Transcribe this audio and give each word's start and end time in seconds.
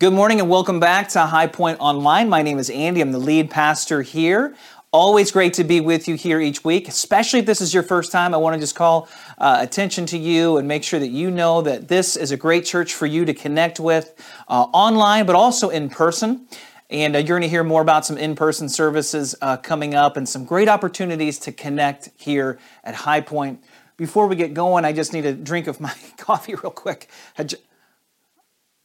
Good 0.00 0.12
morning 0.12 0.38
and 0.38 0.48
welcome 0.48 0.78
back 0.78 1.08
to 1.08 1.22
High 1.22 1.48
Point 1.48 1.80
Online. 1.80 2.28
My 2.28 2.40
name 2.40 2.60
is 2.60 2.70
Andy. 2.70 3.00
I'm 3.00 3.10
the 3.10 3.18
lead 3.18 3.50
pastor 3.50 4.00
here. 4.02 4.54
Always 4.92 5.32
great 5.32 5.54
to 5.54 5.64
be 5.64 5.80
with 5.80 6.06
you 6.06 6.14
here 6.14 6.40
each 6.40 6.62
week, 6.62 6.86
especially 6.86 7.40
if 7.40 7.46
this 7.46 7.60
is 7.60 7.74
your 7.74 7.82
first 7.82 8.12
time. 8.12 8.32
I 8.32 8.36
want 8.36 8.54
to 8.54 8.60
just 8.60 8.76
call 8.76 9.08
uh, 9.38 9.56
attention 9.58 10.06
to 10.06 10.16
you 10.16 10.58
and 10.58 10.68
make 10.68 10.84
sure 10.84 11.00
that 11.00 11.08
you 11.08 11.32
know 11.32 11.62
that 11.62 11.88
this 11.88 12.14
is 12.14 12.30
a 12.30 12.36
great 12.36 12.64
church 12.64 12.94
for 12.94 13.06
you 13.06 13.24
to 13.24 13.34
connect 13.34 13.80
with 13.80 14.14
uh, 14.46 14.68
online, 14.72 15.26
but 15.26 15.34
also 15.34 15.68
in 15.68 15.90
person. 15.90 16.46
And 16.90 17.16
uh, 17.16 17.18
you're 17.18 17.26
going 17.26 17.42
to 17.42 17.48
hear 17.48 17.64
more 17.64 17.82
about 17.82 18.06
some 18.06 18.16
in 18.16 18.36
person 18.36 18.68
services 18.68 19.34
uh, 19.42 19.56
coming 19.56 19.96
up 19.96 20.16
and 20.16 20.28
some 20.28 20.44
great 20.44 20.68
opportunities 20.68 21.40
to 21.40 21.50
connect 21.50 22.10
here 22.14 22.60
at 22.84 22.94
High 22.94 23.22
Point. 23.22 23.64
Before 23.96 24.28
we 24.28 24.36
get 24.36 24.54
going, 24.54 24.84
I 24.84 24.92
just 24.92 25.12
need 25.12 25.26
a 25.26 25.32
drink 25.32 25.66
of 25.66 25.80
my 25.80 25.92
coffee 26.18 26.54
real 26.54 26.70
quick. 26.70 27.10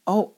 Oh, 0.08 0.34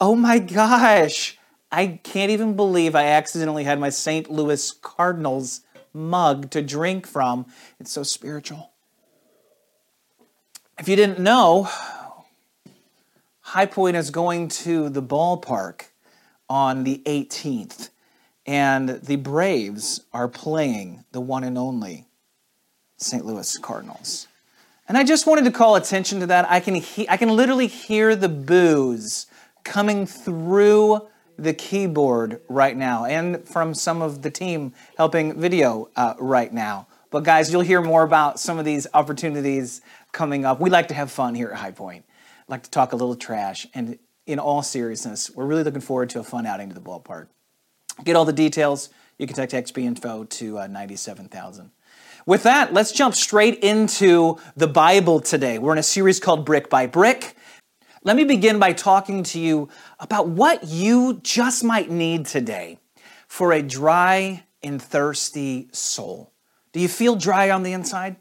oh 0.00 0.14
my 0.14 0.38
gosh. 0.38 1.38
I 1.70 1.98
can't 2.02 2.30
even 2.30 2.54
believe 2.54 2.94
I 2.94 3.04
accidentally 3.04 3.64
had 3.64 3.80
my 3.80 3.90
St. 3.90 4.30
Louis 4.30 4.70
Cardinals 4.82 5.62
mug 5.92 6.50
to 6.50 6.62
drink 6.62 7.06
from. 7.06 7.46
It's 7.80 7.90
so 7.90 8.02
spiritual. 8.02 8.70
If 10.78 10.88
you 10.88 10.96
didn't 10.96 11.18
know, 11.18 11.68
High 13.40 13.66
Point 13.66 13.96
is 13.96 14.10
going 14.10 14.48
to 14.48 14.88
the 14.88 15.02
ballpark 15.02 15.86
on 16.48 16.84
the 16.84 17.02
18th, 17.06 17.90
and 18.46 18.88
the 18.88 19.16
Braves 19.16 20.02
are 20.12 20.28
playing 20.28 21.04
the 21.12 21.20
one 21.20 21.42
and 21.42 21.58
only 21.58 22.06
St. 22.98 23.24
Louis 23.24 23.56
Cardinals. 23.58 24.28
And 24.88 24.96
I 24.96 25.02
just 25.02 25.26
wanted 25.26 25.46
to 25.46 25.50
call 25.50 25.74
attention 25.74 26.20
to 26.20 26.26
that. 26.26 26.48
I 26.48 26.60
can, 26.60 26.76
he- 26.76 27.08
I 27.08 27.16
can 27.16 27.30
literally 27.30 27.66
hear 27.66 28.14
the 28.14 28.28
boos 28.28 29.26
coming 29.66 30.06
through 30.06 31.06
the 31.36 31.52
keyboard 31.52 32.40
right 32.48 32.76
now 32.76 33.04
and 33.04 33.46
from 33.46 33.74
some 33.74 34.00
of 34.00 34.22
the 34.22 34.30
team 34.30 34.72
helping 34.96 35.38
video 35.38 35.90
uh, 35.96 36.14
right 36.18 36.52
now. 36.52 36.86
But 37.10 37.24
guys, 37.24 37.52
you'll 37.52 37.62
hear 37.62 37.82
more 37.82 38.02
about 38.02 38.40
some 38.40 38.58
of 38.58 38.64
these 38.64 38.86
opportunities 38.94 39.82
coming 40.12 40.44
up. 40.44 40.60
We 40.60 40.70
like 40.70 40.88
to 40.88 40.94
have 40.94 41.10
fun 41.10 41.34
here 41.34 41.50
at 41.50 41.58
High 41.58 41.72
Point. 41.72 42.04
like 42.48 42.62
to 42.62 42.70
talk 42.70 42.92
a 42.92 42.96
little 42.96 43.16
trash. 43.16 43.66
And 43.74 43.98
in 44.24 44.38
all 44.38 44.62
seriousness, 44.62 45.30
we're 45.30 45.46
really 45.46 45.62
looking 45.62 45.80
forward 45.80 46.10
to 46.10 46.20
a 46.20 46.24
fun 46.24 46.46
outing 46.46 46.68
to 46.68 46.74
the 46.74 46.80
ballpark. 46.80 47.26
Get 48.04 48.16
all 48.16 48.24
the 48.24 48.32
details. 48.32 48.88
You 49.18 49.26
can 49.26 49.36
text 49.36 49.54
XP 49.54 49.82
info 49.82 50.24
to 50.24 50.60
uh, 50.60 50.66
97,000. 50.68 51.70
With 52.24 52.42
that, 52.42 52.72
let's 52.72 52.92
jump 52.92 53.14
straight 53.14 53.58
into 53.62 54.38
the 54.56 54.66
Bible 54.66 55.20
today. 55.20 55.58
We're 55.58 55.72
in 55.72 55.78
a 55.78 55.82
series 55.82 56.18
called 56.18 56.44
Brick 56.44 56.68
by 56.68 56.86
Brick. 56.86 57.35
Let 58.06 58.14
me 58.14 58.22
begin 58.22 58.60
by 58.60 58.72
talking 58.72 59.24
to 59.24 59.40
you 59.40 59.68
about 59.98 60.28
what 60.28 60.62
you 60.62 61.18
just 61.24 61.64
might 61.64 61.90
need 61.90 62.26
today 62.26 62.78
for 63.26 63.52
a 63.52 63.60
dry 63.60 64.44
and 64.62 64.80
thirsty 64.80 65.68
soul. 65.72 66.32
Do 66.72 66.78
you 66.78 66.86
feel 66.86 67.16
dry 67.16 67.50
on 67.50 67.64
the 67.64 67.72
inside? 67.72 68.14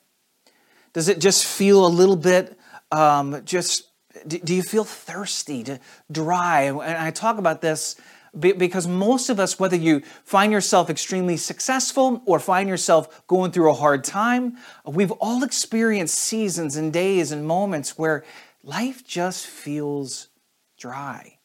Does 0.94 1.08
it 1.08 1.20
just 1.20 1.46
feel 1.46 1.86
a 1.86 1.88
little 1.88 2.16
bit 2.16 2.58
um, 2.92 3.44
just, 3.46 3.92
do 4.28 4.56
you 4.56 4.64
feel 4.64 4.86
thirsty, 4.86 5.64
dry? 6.12 6.64
And 6.64 6.82
I 6.82 7.12
talk 7.12 7.38
about 7.38 7.62
this 7.62 7.96
because 8.40 8.88
most 8.88 9.30
of 9.30 9.40
us, 9.40 9.60
whether 9.60 9.78
you 9.78 10.02
find 10.24 10.52
yourself 10.52 10.90
extremely 10.90 11.38
successful 11.38 12.24
or 12.26 12.40
find 12.40 12.68
yourself 12.68 13.28
going 13.28 13.52
through 13.52 13.70
a 13.70 13.76
hard 13.76 14.04
time, 14.04 14.58
we've 14.84 15.12
all 15.12 15.44
experienced 15.44 16.16
seasons 16.16 16.76
and 16.76 16.92
days 16.92 17.32
and 17.32 17.46
moments 17.46 18.00
where 18.00 18.24
life 18.66 19.06
just 19.06 19.46
feels 19.46 20.28
dry, 20.78 21.38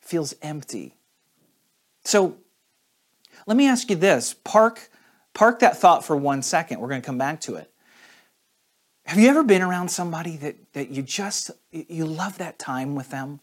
feels 0.00 0.34
empty. 0.42 0.96
So 2.04 2.36
let 3.46 3.56
me 3.56 3.66
ask 3.66 3.88
you 3.88 3.96
this 3.96 4.34
park, 4.34 4.90
park 5.32 5.60
that 5.60 5.78
thought 5.78 6.04
for 6.04 6.16
one 6.16 6.42
second. 6.42 6.80
We're 6.80 6.88
going 6.88 7.00
to 7.00 7.06
come 7.06 7.18
back 7.18 7.40
to 7.42 7.54
it. 7.54 7.70
Have 9.06 9.18
you 9.18 9.28
ever 9.28 9.44
been 9.44 9.62
around 9.62 9.90
somebody 9.90 10.36
that, 10.38 10.56
that 10.72 10.90
you 10.90 11.02
just, 11.02 11.50
you 11.70 12.04
love 12.04 12.38
that 12.38 12.58
time 12.58 12.94
with 12.94 13.10
them? 13.10 13.40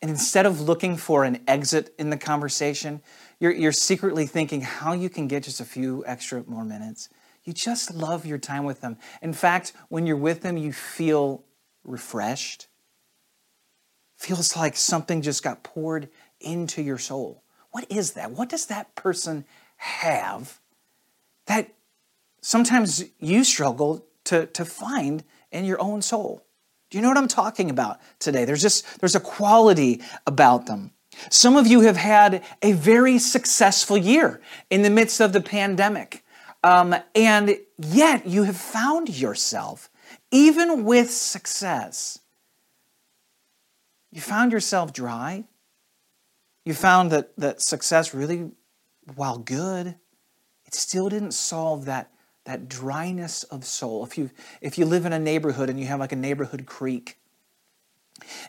And 0.00 0.10
instead 0.10 0.46
of 0.46 0.60
looking 0.60 0.96
for 0.96 1.24
an 1.24 1.40
exit 1.46 1.94
in 1.98 2.10
the 2.10 2.16
conversation, 2.16 3.02
you're, 3.38 3.52
you're 3.52 3.72
secretly 3.72 4.26
thinking 4.26 4.62
how 4.62 4.94
you 4.94 5.08
can 5.08 5.28
get 5.28 5.44
just 5.44 5.60
a 5.60 5.64
few 5.64 6.02
extra 6.06 6.42
more 6.46 6.64
minutes. 6.64 7.08
You 7.44 7.52
just 7.52 7.94
love 7.94 8.26
your 8.26 8.38
time 8.38 8.64
with 8.64 8.80
them. 8.80 8.96
In 9.20 9.32
fact, 9.32 9.74
when 9.90 10.06
you're 10.06 10.16
with 10.16 10.42
them, 10.42 10.56
you 10.56 10.72
feel 10.72 11.44
refreshed. 11.84 12.68
Feels 14.16 14.56
like 14.56 14.76
something 14.76 15.22
just 15.22 15.42
got 15.42 15.62
poured 15.62 16.08
into 16.40 16.82
your 16.82 16.98
soul. 16.98 17.42
What 17.70 17.86
is 17.90 18.12
that? 18.12 18.30
What 18.32 18.48
does 18.48 18.66
that 18.66 18.94
person 18.94 19.44
have 19.76 20.60
that 21.46 21.72
sometimes 22.40 23.04
you 23.18 23.44
struggle 23.44 24.06
to, 24.24 24.46
to 24.46 24.64
find 24.64 25.24
in 25.50 25.64
your 25.64 25.80
own 25.80 26.02
soul? 26.02 26.44
Do 26.90 26.98
you 26.98 27.02
know 27.02 27.08
what 27.08 27.16
I'm 27.16 27.28
talking 27.28 27.70
about 27.70 28.00
today? 28.18 28.44
There's 28.44 28.60
just 28.60 29.00
there's 29.00 29.14
a 29.14 29.20
quality 29.20 30.02
about 30.26 30.66
them. 30.66 30.92
Some 31.30 31.56
of 31.56 31.66
you 31.66 31.80
have 31.80 31.96
had 31.96 32.42
a 32.60 32.72
very 32.72 33.18
successful 33.18 33.96
year 33.96 34.40
in 34.70 34.82
the 34.82 34.90
midst 34.90 35.20
of 35.20 35.32
the 35.32 35.40
pandemic. 35.40 36.24
Um, 36.62 36.94
and 37.14 37.58
yet 37.78 38.26
you 38.26 38.44
have 38.44 38.56
found 38.56 39.08
yourself 39.08 39.90
even 40.32 40.84
with 40.84 41.10
success, 41.10 42.18
you 44.10 44.20
found 44.20 44.50
yourself 44.50 44.92
dry. 44.92 45.44
You 46.64 46.74
found 46.74 47.10
that, 47.12 47.36
that 47.36 47.60
success 47.60 48.14
really, 48.14 48.50
while 49.14 49.38
good, 49.38 49.94
it 50.66 50.74
still 50.74 51.08
didn't 51.08 51.32
solve 51.32 51.84
that, 51.84 52.10
that 52.44 52.68
dryness 52.68 53.42
of 53.44 53.64
soul. 53.64 54.04
If 54.04 54.16
you, 54.16 54.30
if 54.60 54.78
you 54.78 54.86
live 54.86 55.04
in 55.04 55.12
a 55.12 55.18
neighborhood 55.18 55.68
and 55.68 55.78
you 55.78 55.86
have 55.86 56.00
like 56.00 56.12
a 56.12 56.16
neighborhood 56.16 56.66
creek, 56.66 57.18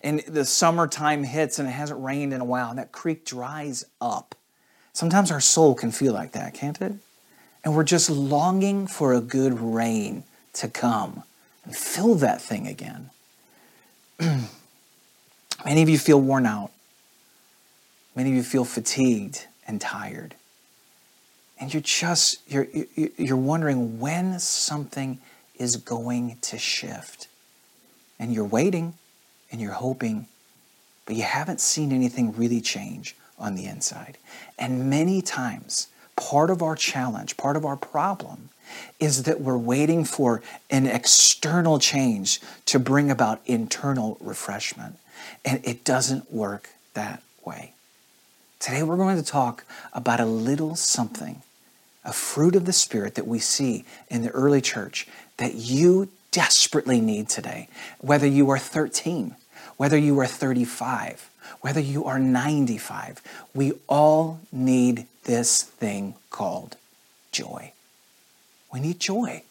and 0.03 0.19
the 0.27 0.45
summertime 0.45 1.23
hits 1.23 1.59
and 1.59 1.67
it 1.67 1.71
hasn't 1.71 2.01
rained 2.01 2.33
in 2.33 2.39
a 2.39 2.45
while, 2.45 2.69
and 2.69 2.79
that 2.79 2.91
creek 2.91 3.25
dries 3.25 3.83
up. 3.99 4.35
Sometimes 4.93 5.31
our 5.31 5.41
soul 5.41 5.73
can 5.73 5.91
feel 5.91 6.13
like 6.13 6.33
that, 6.33 6.53
can't 6.53 6.79
it? 6.81 6.93
And 7.63 7.75
we're 7.75 7.83
just 7.83 8.09
longing 8.09 8.85
for 8.85 9.13
a 9.13 9.21
good 9.21 9.59
rain 9.59 10.23
to 10.53 10.67
come 10.67 11.23
and 11.65 11.75
fill 11.75 12.15
that 12.15 12.41
thing 12.41 12.67
again. 12.67 13.09
Many 14.19 15.81
of 15.81 15.89
you 15.89 15.97
feel 15.97 16.19
worn 16.19 16.45
out. 16.45 16.71
Many 18.15 18.31
of 18.31 18.35
you 18.35 18.43
feel 18.43 18.65
fatigued 18.65 19.47
and 19.67 19.79
tired. 19.79 20.35
And 21.59 21.73
you're 21.73 21.81
just 21.81 22.39
you're 22.47 22.67
you're 22.95 23.37
wondering 23.37 23.99
when 23.99 24.39
something 24.39 25.19
is 25.55 25.77
going 25.77 26.37
to 26.41 26.57
shift. 26.57 27.27
And 28.19 28.33
you're 28.33 28.45
waiting 28.45 28.93
and 29.51 29.61
you're 29.61 29.73
hoping, 29.73 30.27
but 31.05 31.15
you 31.15 31.23
haven't 31.23 31.61
seen 31.61 31.91
anything 31.91 32.35
really 32.35 32.61
change 32.61 33.15
on 33.39 33.55
the 33.55 33.65
inside. 33.65 34.17
And 34.57 34.89
many 34.89 35.21
times, 35.21 35.87
part 36.15 36.49
of 36.49 36.61
our 36.61 36.75
challenge, 36.75 37.37
part 37.37 37.55
of 37.55 37.65
our 37.65 37.75
problem 37.75 38.49
is 38.99 39.23
that 39.23 39.41
we're 39.41 39.57
waiting 39.57 40.05
for 40.05 40.41
an 40.69 40.85
external 40.85 41.79
change 41.79 42.41
to 42.65 42.79
bring 42.79 43.11
about 43.11 43.41
internal 43.45 44.17
refreshment. 44.19 44.97
And 45.45 45.59
it 45.63 45.83
doesn't 45.83 46.31
work 46.31 46.69
that 46.93 47.21
way. 47.45 47.73
Today, 48.59 48.83
we're 48.83 48.97
going 48.97 49.17
to 49.17 49.25
talk 49.25 49.65
about 49.91 50.19
a 50.19 50.25
little 50.25 50.75
something, 50.75 51.41
a 52.05 52.13
fruit 52.13 52.55
of 52.55 52.65
the 52.65 52.73
Spirit 52.73 53.15
that 53.15 53.27
we 53.27 53.39
see 53.39 53.83
in 54.09 54.21
the 54.21 54.29
early 54.31 54.61
church 54.61 55.07
that 55.37 55.55
you 55.55 56.09
desperately 56.31 57.01
need 57.01 57.29
today. 57.29 57.67
Whether 57.99 58.27
you 58.27 58.49
are 58.49 58.57
13, 58.57 59.35
whether 59.77 59.97
you 59.97 60.19
are 60.19 60.25
35, 60.25 61.29
whether 61.61 61.79
you 61.79 62.05
are 62.05 62.19
95, 62.19 63.21
we 63.53 63.73
all 63.87 64.39
need 64.51 65.07
this 65.25 65.63
thing 65.63 66.15
called 66.29 66.77
joy. 67.31 67.73
We 68.73 68.79
need 68.79 68.99
joy. 68.99 69.43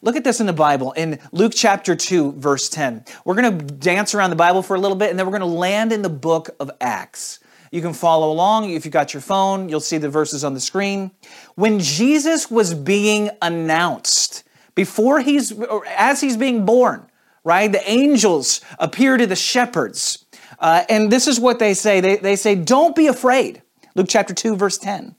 Look 0.00 0.14
at 0.14 0.22
this 0.22 0.40
in 0.40 0.46
the 0.46 0.52
Bible 0.52 0.92
in 0.92 1.18
Luke 1.32 1.52
chapter 1.54 1.96
2, 1.96 2.32
verse 2.32 2.68
10. 2.68 3.04
We're 3.24 3.34
going 3.34 3.58
to 3.58 3.64
dance 3.74 4.14
around 4.14 4.30
the 4.30 4.36
Bible 4.36 4.62
for 4.62 4.76
a 4.76 4.80
little 4.80 4.96
bit 4.96 5.10
and 5.10 5.18
then 5.18 5.26
we're 5.26 5.36
going 5.36 5.50
to 5.50 5.58
land 5.58 5.92
in 5.92 6.02
the 6.02 6.08
book 6.08 6.50
of 6.60 6.70
Acts. 6.80 7.40
You 7.72 7.82
can 7.82 7.92
follow 7.92 8.30
along. 8.30 8.70
If 8.70 8.84
you 8.84 8.90
got 8.90 9.12
your 9.12 9.20
phone, 9.20 9.68
you'll 9.68 9.80
see 9.80 9.98
the 9.98 10.08
verses 10.08 10.44
on 10.44 10.54
the 10.54 10.60
screen. 10.60 11.10
When 11.56 11.80
Jesus 11.80 12.50
was 12.50 12.74
being 12.74 13.30
announced, 13.42 14.44
before 14.74 15.20
he's, 15.20 15.52
as 15.96 16.20
he's 16.20 16.36
being 16.36 16.64
born, 16.64 17.06
right, 17.44 17.70
the 17.70 17.88
angels 17.90 18.60
appear 18.78 19.16
to 19.16 19.26
the 19.26 19.36
shepherds. 19.36 20.24
Uh, 20.58 20.84
and 20.88 21.10
this 21.10 21.26
is 21.26 21.40
what 21.40 21.58
they 21.58 21.74
say 21.74 22.00
they, 22.00 22.16
they 22.16 22.36
say, 22.36 22.54
Don't 22.54 22.94
be 22.94 23.06
afraid. 23.06 23.62
Luke 23.94 24.06
chapter 24.08 24.34
2, 24.34 24.56
verse 24.56 24.78
10. 24.78 25.14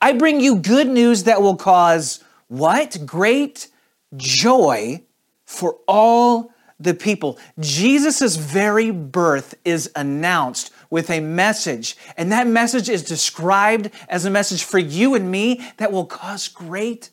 I 0.00 0.12
bring 0.12 0.40
you 0.40 0.56
good 0.56 0.88
news 0.88 1.24
that 1.24 1.42
will 1.42 1.56
cause 1.56 2.22
what? 2.48 2.98
Great 3.06 3.68
joy 4.16 5.02
for 5.44 5.78
all 5.86 6.52
the 6.78 6.94
people. 6.94 7.38
Jesus' 7.58 8.36
very 8.36 8.90
birth 8.90 9.54
is 9.64 9.90
announced 9.94 10.72
with 10.88 11.10
a 11.10 11.20
message, 11.20 11.96
and 12.16 12.32
that 12.32 12.46
message 12.46 12.88
is 12.88 13.04
described 13.04 13.90
as 14.08 14.24
a 14.24 14.30
message 14.30 14.64
for 14.64 14.78
you 14.78 15.14
and 15.14 15.30
me 15.30 15.64
that 15.76 15.92
will 15.92 16.06
cause 16.06 16.48
great 16.48 17.10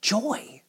joy. 0.00 0.59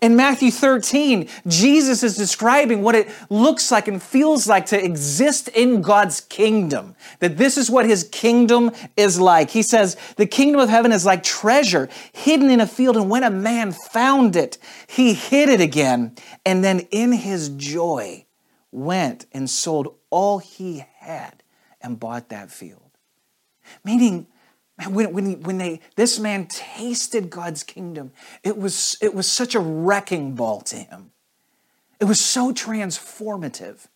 In 0.00 0.16
Matthew 0.16 0.50
13, 0.50 1.28
Jesus 1.46 2.02
is 2.02 2.16
describing 2.16 2.82
what 2.82 2.94
it 2.94 3.08
looks 3.30 3.70
like 3.70 3.88
and 3.88 4.02
feels 4.02 4.46
like 4.46 4.66
to 4.66 4.84
exist 4.84 5.48
in 5.48 5.82
God's 5.82 6.20
kingdom. 6.20 6.94
That 7.20 7.36
this 7.36 7.56
is 7.56 7.70
what 7.70 7.86
his 7.86 8.04
kingdom 8.04 8.72
is 8.96 9.20
like. 9.20 9.50
He 9.50 9.62
says, 9.62 9.96
The 10.16 10.26
kingdom 10.26 10.60
of 10.60 10.68
heaven 10.68 10.92
is 10.92 11.06
like 11.06 11.22
treasure 11.22 11.88
hidden 12.12 12.50
in 12.50 12.60
a 12.60 12.66
field, 12.66 12.96
and 12.96 13.10
when 13.10 13.24
a 13.24 13.30
man 13.30 13.72
found 13.72 14.36
it, 14.36 14.58
he 14.86 15.14
hid 15.14 15.48
it 15.48 15.60
again, 15.60 16.16
and 16.44 16.64
then 16.64 16.80
in 16.90 17.12
his 17.12 17.48
joy 17.50 18.26
went 18.72 19.26
and 19.32 19.48
sold 19.48 19.94
all 20.10 20.38
he 20.38 20.84
had 20.98 21.42
and 21.80 22.00
bought 22.00 22.28
that 22.28 22.50
field. 22.50 22.90
Meaning, 23.84 24.26
when, 24.84 25.12
when, 25.12 25.40
when 25.42 25.58
they, 25.58 25.80
this 25.94 26.18
man 26.18 26.46
tasted 26.46 27.30
God's 27.30 27.62
kingdom, 27.62 28.12
it 28.42 28.58
was, 28.58 28.98
it 29.00 29.14
was 29.14 29.30
such 29.30 29.54
a 29.54 29.60
wrecking 29.60 30.34
ball 30.34 30.60
to 30.62 30.76
him. 30.76 31.12
It 31.98 32.04
was 32.04 32.20
so 32.20 32.52
transformative 32.52 33.86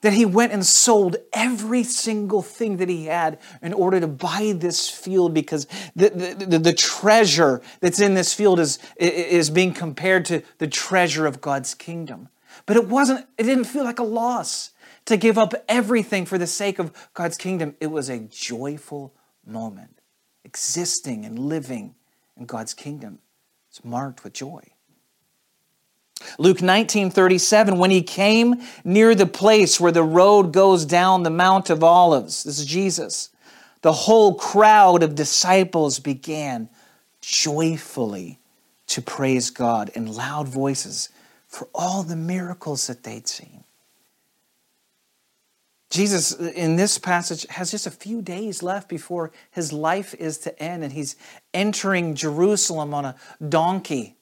that 0.00 0.12
he 0.12 0.26
went 0.26 0.52
and 0.52 0.66
sold 0.66 1.16
every 1.32 1.82
single 1.82 2.42
thing 2.42 2.76
that 2.76 2.90
he 2.90 3.06
had 3.06 3.38
in 3.62 3.72
order 3.72 4.00
to 4.00 4.06
buy 4.06 4.52
this 4.54 4.90
field 4.90 5.32
because 5.32 5.66
the, 5.96 6.10
the, 6.10 6.46
the, 6.46 6.58
the, 6.58 6.72
treasure 6.74 7.62
that's 7.80 8.00
in 8.00 8.12
this 8.12 8.34
field 8.34 8.60
is, 8.60 8.78
is 8.98 9.48
being 9.48 9.72
compared 9.72 10.26
to 10.26 10.42
the 10.58 10.66
treasure 10.66 11.24
of 11.24 11.40
God's 11.40 11.72
kingdom. 11.72 12.28
But 12.66 12.76
it 12.76 12.86
wasn't, 12.86 13.26
it 13.38 13.44
didn't 13.44 13.64
feel 13.64 13.84
like 13.84 13.98
a 13.98 14.04
loss 14.04 14.72
to 15.06 15.16
give 15.16 15.36
up 15.36 15.54
everything 15.68 16.24
for 16.26 16.38
the 16.38 16.46
sake 16.46 16.78
of 16.78 16.92
God's 17.12 17.36
kingdom. 17.36 17.74
It 17.80 17.88
was 17.88 18.08
a 18.08 18.20
joyful 18.20 19.14
moment. 19.46 19.98
Existing 20.44 21.24
and 21.24 21.38
living 21.38 21.94
in 22.36 22.46
God's 22.46 22.74
kingdom 22.74 23.18
is 23.72 23.84
marked 23.84 24.24
with 24.24 24.32
joy. 24.32 24.62
Luke 26.38 26.62
19 26.62 27.10
37, 27.10 27.78
when 27.78 27.90
he 27.90 28.02
came 28.02 28.62
near 28.84 29.14
the 29.14 29.26
place 29.26 29.78
where 29.78 29.92
the 29.92 30.02
road 30.02 30.52
goes 30.52 30.84
down 30.84 31.22
the 31.22 31.30
Mount 31.30 31.70
of 31.70 31.84
Olives, 31.84 32.44
this 32.44 32.58
is 32.58 32.66
Jesus, 32.66 33.30
the 33.82 33.92
whole 33.92 34.34
crowd 34.34 35.02
of 35.02 35.14
disciples 35.14 35.98
began 35.98 36.68
joyfully 37.20 38.38
to 38.86 39.02
praise 39.02 39.50
God 39.50 39.90
in 39.94 40.06
loud 40.06 40.48
voices 40.48 41.10
for 41.48 41.68
all 41.74 42.02
the 42.02 42.16
miracles 42.16 42.86
that 42.86 43.02
they'd 43.02 43.28
seen. 43.28 43.63
Jesus, 45.94 46.32
in 46.32 46.74
this 46.74 46.98
passage, 46.98 47.46
has 47.50 47.70
just 47.70 47.86
a 47.86 47.90
few 47.90 48.20
days 48.20 48.64
left 48.64 48.88
before 48.88 49.30
his 49.52 49.72
life 49.72 50.12
is 50.14 50.38
to 50.38 50.60
end, 50.60 50.82
and 50.82 50.92
he's 50.92 51.14
entering 51.54 52.16
Jerusalem 52.16 52.92
on 52.92 53.04
a 53.04 53.14
donkey. 53.48 54.16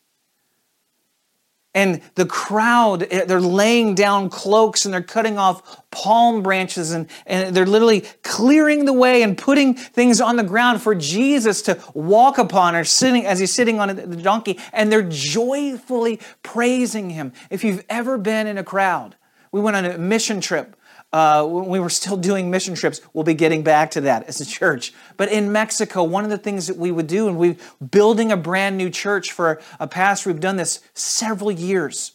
And 1.75 2.03
the 2.15 2.27
crowd, 2.27 3.07
eh, 3.11 3.25
they're 3.25 3.41
laying 3.41 3.95
down 3.95 4.29
cloaks 4.29 4.85
and 4.85 4.93
they're 4.93 5.03
cutting 5.03 5.39
off 5.39 5.89
palm 5.91 6.43
branches 6.43 6.93
and, 6.93 7.09
and 7.25 7.57
they're 7.57 7.65
literally 7.65 8.03
clearing 8.23 8.85
the 8.85 8.93
way 8.93 9.23
and 9.23 9.39
putting 9.39 9.73
things 9.73 10.21
on 10.21 10.37
the 10.37 10.43
ground 10.43 10.83
for 10.83 10.95
Jesus 10.95 11.63
to 11.63 11.83
walk 11.95 12.37
upon 12.37 12.75
or 12.75 12.85
sitting 12.85 13.25
as 13.25 13.39
he's 13.39 13.55
sitting 13.55 13.81
on 13.81 13.97
the 13.97 14.17
donkey. 14.17 14.61
And 14.75 14.93
they're 14.93 15.09
joyfully 15.09 16.21
praising 16.43 17.09
him. 17.09 17.33
If 17.49 17.65
you've 17.65 17.87
ever 17.89 18.19
been 18.19 18.47
in 18.47 18.59
a 18.59 18.65
crowd, 18.65 19.17
we 19.51 19.63
went 19.63 19.75
on 19.75 19.87
a 19.87 19.97
mission 19.97 20.43
trip 20.43 20.77
uh, 21.13 21.45
when 21.45 21.67
we 21.67 21.79
were 21.79 21.91
still 21.91 22.17
doing 22.17 22.51
mission 22.51 22.75
trips, 22.75 23.01
we'll 23.13 23.25
be 23.25 23.35
getting 23.35 23.63
back 23.63 23.91
to 23.93 24.01
that 24.03 24.29
as 24.29 24.41
a 24.41 24.47
church. 24.47 24.93
But 25.17 25.31
in 25.31 25.53
Mexico, 25.53 26.03
one 26.03 26.25
of 26.25 26.31
the 26.31 26.39
things 26.39 26.67
that 26.67 26.77
we 26.77 26.91
would 26.91 27.07
do, 27.07 27.29
and 27.29 27.37
we 27.37 27.57
building 27.91 28.33
a 28.33 28.37
brand 28.37 28.79
new 28.79 28.89
church 28.89 29.33
for 29.33 29.61
a 29.79 29.87
pastor, 29.87 30.31
we've 30.31 30.41
done 30.41 30.57
this 30.57 30.81
several 30.95 31.51
years. 31.51 32.13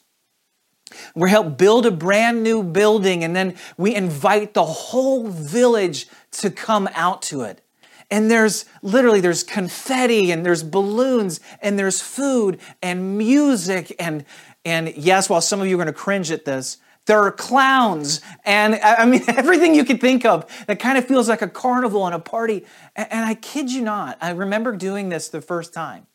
We 1.15 1.29
help 1.29 1.57
build 1.57 1.85
a 1.85 1.91
brand 1.91 2.43
new 2.43 2.63
building, 2.63 3.23
and 3.23 3.35
then 3.35 3.55
we 3.77 3.93
invite 3.93 4.53
the 4.53 4.65
whole 4.65 5.27
village 5.27 6.07
to 6.31 6.49
come 6.49 6.89
out 6.93 7.21
to 7.23 7.41
it. 7.41 7.61
And 8.09 8.31
there's 8.31 8.65
literally 8.81 9.19
there's 9.19 9.43
confetti 9.43 10.31
and 10.31 10.45
there's 10.45 10.63
balloons 10.63 11.41
and 11.61 11.77
there's 11.77 12.01
food 12.01 12.59
and 12.81 13.17
music 13.17 13.93
and 13.99 14.23
and 14.63 14.95
yes, 14.97 15.29
while 15.29 15.41
some 15.41 15.61
of 15.61 15.67
you 15.67 15.75
are 15.75 15.77
going 15.77 15.87
to 15.87 15.93
cringe 15.93 16.29
at 16.29 16.43
this, 16.43 16.77
there 17.07 17.23
are 17.23 17.31
clowns, 17.31 18.21
and 18.45 18.75
I 18.75 19.05
mean, 19.05 19.23
everything 19.27 19.73
you 19.73 19.83
could 19.83 19.99
think 19.99 20.25
of 20.25 20.45
that 20.67 20.79
kind 20.79 20.97
of 20.97 21.05
feels 21.05 21.27
like 21.27 21.41
a 21.41 21.47
carnival 21.47 22.05
and 22.05 22.13
a 22.13 22.19
party. 22.19 22.65
And 22.95 23.25
I 23.25 23.33
kid 23.33 23.71
you 23.71 23.81
not, 23.81 24.17
I 24.21 24.31
remember 24.31 24.75
doing 24.75 25.09
this 25.09 25.29
the 25.29 25.41
first 25.41 25.73
time. 25.73 26.05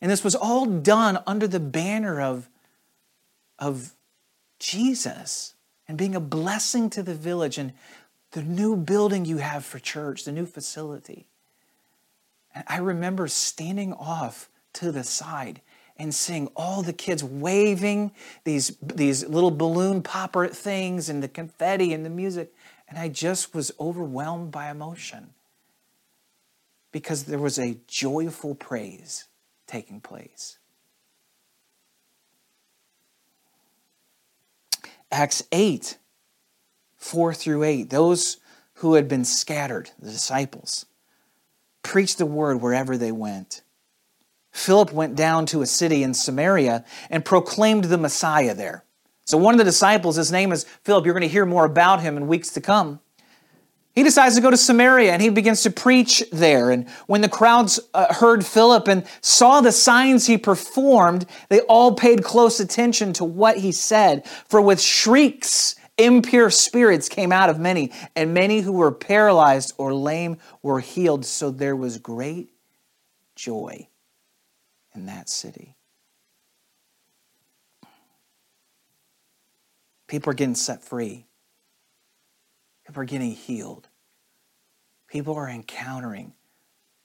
And 0.00 0.10
this 0.10 0.22
was 0.22 0.34
all 0.34 0.66
done 0.66 1.18
under 1.26 1.46
the 1.46 1.60
banner 1.60 2.20
of, 2.20 2.48
of 3.58 3.94
Jesus 4.58 5.54
and 5.88 5.96
being 5.96 6.14
a 6.14 6.20
blessing 6.20 6.90
to 6.90 7.02
the 7.02 7.14
village 7.14 7.56
and 7.56 7.72
the 8.32 8.42
new 8.42 8.76
building 8.76 9.24
you 9.24 9.38
have 9.38 9.64
for 9.64 9.78
church, 9.78 10.24
the 10.24 10.32
new 10.32 10.46
facility. 10.46 11.28
And 12.54 12.64
I 12.66 12.78
remember 12.78 13.28
standing 13.28 13.92
off 13.92 14.48
to 14.74 14.92
the 14.92 15.04
side 15.04 15.60
and 16.02 16.12
seeing 16.12 16.48
all 16.56 16.82
the 16.82 16.92
kids 16.92 17.22
waving 17.22 18.10
these, 18.42 18.76
these 18.82 19.24
little 19.24 19.52
balloon 19.52 20.02
popper 20.02 20.48
things 20.48 21.08
and 21.08 21.22
the 21.22 21.28
confetti 21.28 21.94
and 21.94 22.04
the 22.04 22.10
music. 22.10 22.52
And 22.88 22.98
I 22.98 23.06
just 23.06 23.54
was 23.54 23.70
overwhelmed 23.78 24.50
by 24.50 24.68
emotion 24.68 25.30
because 26.90 27.22
there 27.22 27.38
was 27.38 27.56
a 27.56 27.78
joyful 27.86 28.56
praise 28.56 29.28
taking 29.68 30.00
place. 30.00 30.58
Acts 35.12 35.44
8, 35.52 35.98
4 36.96 37.32
through 37.32 37.62
8, 37.62 37.90
those 37.90 38.38
who 38.74 38.94
had 38.94 39.06
been 39.06 39.24
scattered, 39.24 39.90
the 40.00 40.10
disciples, 40.10 40.84
preached 41.84 42.18
the 42.18 42.26
word 42.26 42.60
wherever 42.60 42.98
they 42.98 43.12
went. 43.12 43.62
Philip 44.52 44.92
went 44.92 45.16
down 45.16 45.46
to 45.46 45.62
a 45.62 45.66
city 45.66 46.02
in 46.02 46.14
Samaria 46.14 46.84
and 47.10 47.24
proclaimed 47.24 47.84
the 47.84 47.98
Messiah 47.98 48.54
there. 48.54 48.84
So, 49.24 49.38
one 49.38 49.54
of 49.54 49.58
the 49.58 49.64
disciples, 49.64 50.16
his 50.16 50.30
name 50.30 50.52
is 50.52 50.64
Philip, 50.84 51.04
you're 51.04 51.14
going 51.14 51.22
to 51.22 51.28
hear 51.28 51.46
more 51.46 51.64
about 51.64 52.02
him 52.02 52.16
in 52.16 52.26
weeks 52.26 52.50
to 52.50 52.60
come. 52.60 53.00
He 53.94 54.02
decides 54.02 54.36
to 54.36 54.40
go 54.40 54.50
to 54.50 54.56
Samaria 54.56 55.12
and 55.12 55.20
he 55.20 55.28
begins 55.28 55.62
to 55.62 55.70
preach 55.70 56.22
there. 56.32 56.70
And 56.70 56.88
when 57.06 57.20
the 57.20 57.28
crowds 57.28 57.78
uh, 57.92 58.12
heard 58.12 58.44
Philip 58.44 58.88
and 58.88 59.06
saw 59.20 59.60
the 59.60 59.72
signs 59.72 60.26
he 60.26 60.38
performed, 60.38 61.26
they 61.50 61.60
all 61.60 61.94
paid 61.94 62.24
close 62.24 62.58
attention 62.58 63.12
to 63.14 63.24
what 63.24 63.58
he 63.58 63.70
said. 63.70 64.26
For 64.48 64.62
with 64.62 64.80
shrieks, 64.80 65.76
impure 65.98 66.50
spirits 66.50 67.08
came 67.08 67.32
out 67.32 67.50
of 67.50 67.58
many, 67.58 67.92
and 68.16 68.32
many 68.32 68.60
who 68.60 68.72
were 68.72 68.92
paralyzed 68.92 69.74
or 69.76 69.92
lame 69.92 70.38
were 70.62 70.80
healed. 70.80 71.26
So 71.26 71.50
there 71.50 71.76
was 71.76 71.98
great 71.98 72.50
joy 73.34 73.88
in 74.94 75.06
that 75.06 75.28
city. 75.28 75.76
People 80.06 80.30
are 80.30 80.34
getting 80.34 80.54
set 80.54 80.84
free. 80.84 81.26
People 82.86 83.02
are 83.02 83.06
getting 83.06 83.32
healed. 83.32 83.88
People 85.08 85.34
are 85.34 85.48
encountering 85.48 86.34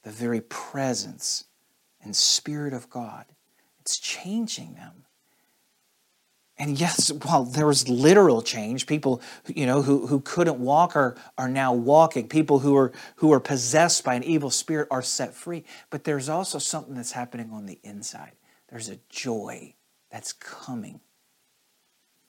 the 0.03 0.11
very 0.11 0.41
presence 0.41 1.45
and 2.01 2.15
Spirit 2.15 2.73
of 2.73 2.89
God. 2.89 3.25
It's 3.79 3.97
changing 3.97 4.75
them. 4.75 5.06
And 6.59 6.79
yes, 6.79 7.11
while 7.11 7.43
there 7.43 7.67
was 7.67 7.87
literal 7.87 8.41
change, 8.41 8.87
people 8.87 9.21
you 9.47 9.65
know 9.65 9.83
who, 9.83 10.07
who 10.07 10.21
couldn't 10.21 10.59
walk 10.59 10.95
are, 10.95 11.15
are 11.37 11.49
now 11.49 11.73
walking. 11.73 12.27
People 12.27 12.59
who 12.59 12.75
are 12.75 12.91
who 13.17 13.31
are 13.31 13.39
possessed 13.39 14.03
by 14.03 14.15
an 14.15 14.23
evil 14.23 14.49
spirit 14.49 14.87
are 14.89 15.03
set 15.03 15.35
free. 15.35 15.65
But 15.91 16.03
there's 16.03 16.29
also 16.29 16.57
something 16.57 16.95
that's 16.95 17.11
happening 17.11 17.51
on 17.51 17.67
the 17.67 17.79
inside. 17.83 18.31
There's 18.69 18.89
a 18.89 18.97
joy 19.09 19.75
that's 20.11 20.33
coming 20.33 20.99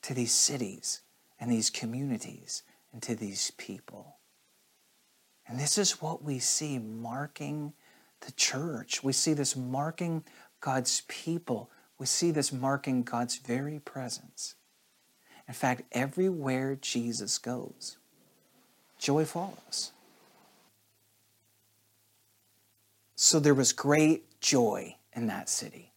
to 0.02 0.14
these 0.14 0.32
cities 0.32 1.00
and 1.40 1.50
these 1.50 1.70
communities 1.70 2.62
and 2.92 3.02
to 3.02 3.14
these 3.14 3.50
people. 3.52 4.16
And 5.46 5.58
this 5.58 5.78
is 5.78 6.02
what 6.02 6.22
we 6.22 6.38
see 6.38 6.78
marking 6.78 7.72
the 8.20 8.32
church. 8.32 9.02
We 9.02 9.12
see 9.14 9.32
this 9.32 9.56
marking 9.56 10.24
God's 10.60 11.02
people 11.08 11.70
we 11.98 12.06
see 12.06 12.30
this 12.30 12.52
marking 12.52 13.02
God's 13.02 13.36
very 13.36 13.80
presence. 13.80 14.54
In 15.46 15.54
fact, 15.54 15.82
everywhere 15.92 16.76
Jesus 16.80 17.38
goes, 17.38 17.96
joy 18.98 19.24
follows. 19.24 19.92
So 23.16 23.40
there 23.40 23.54
was 23.54 23.72
great 23.72 24.40
joy 24.40 24.96
in 25.12 25.26
that 25.26 25.48
city. 25.48 25.92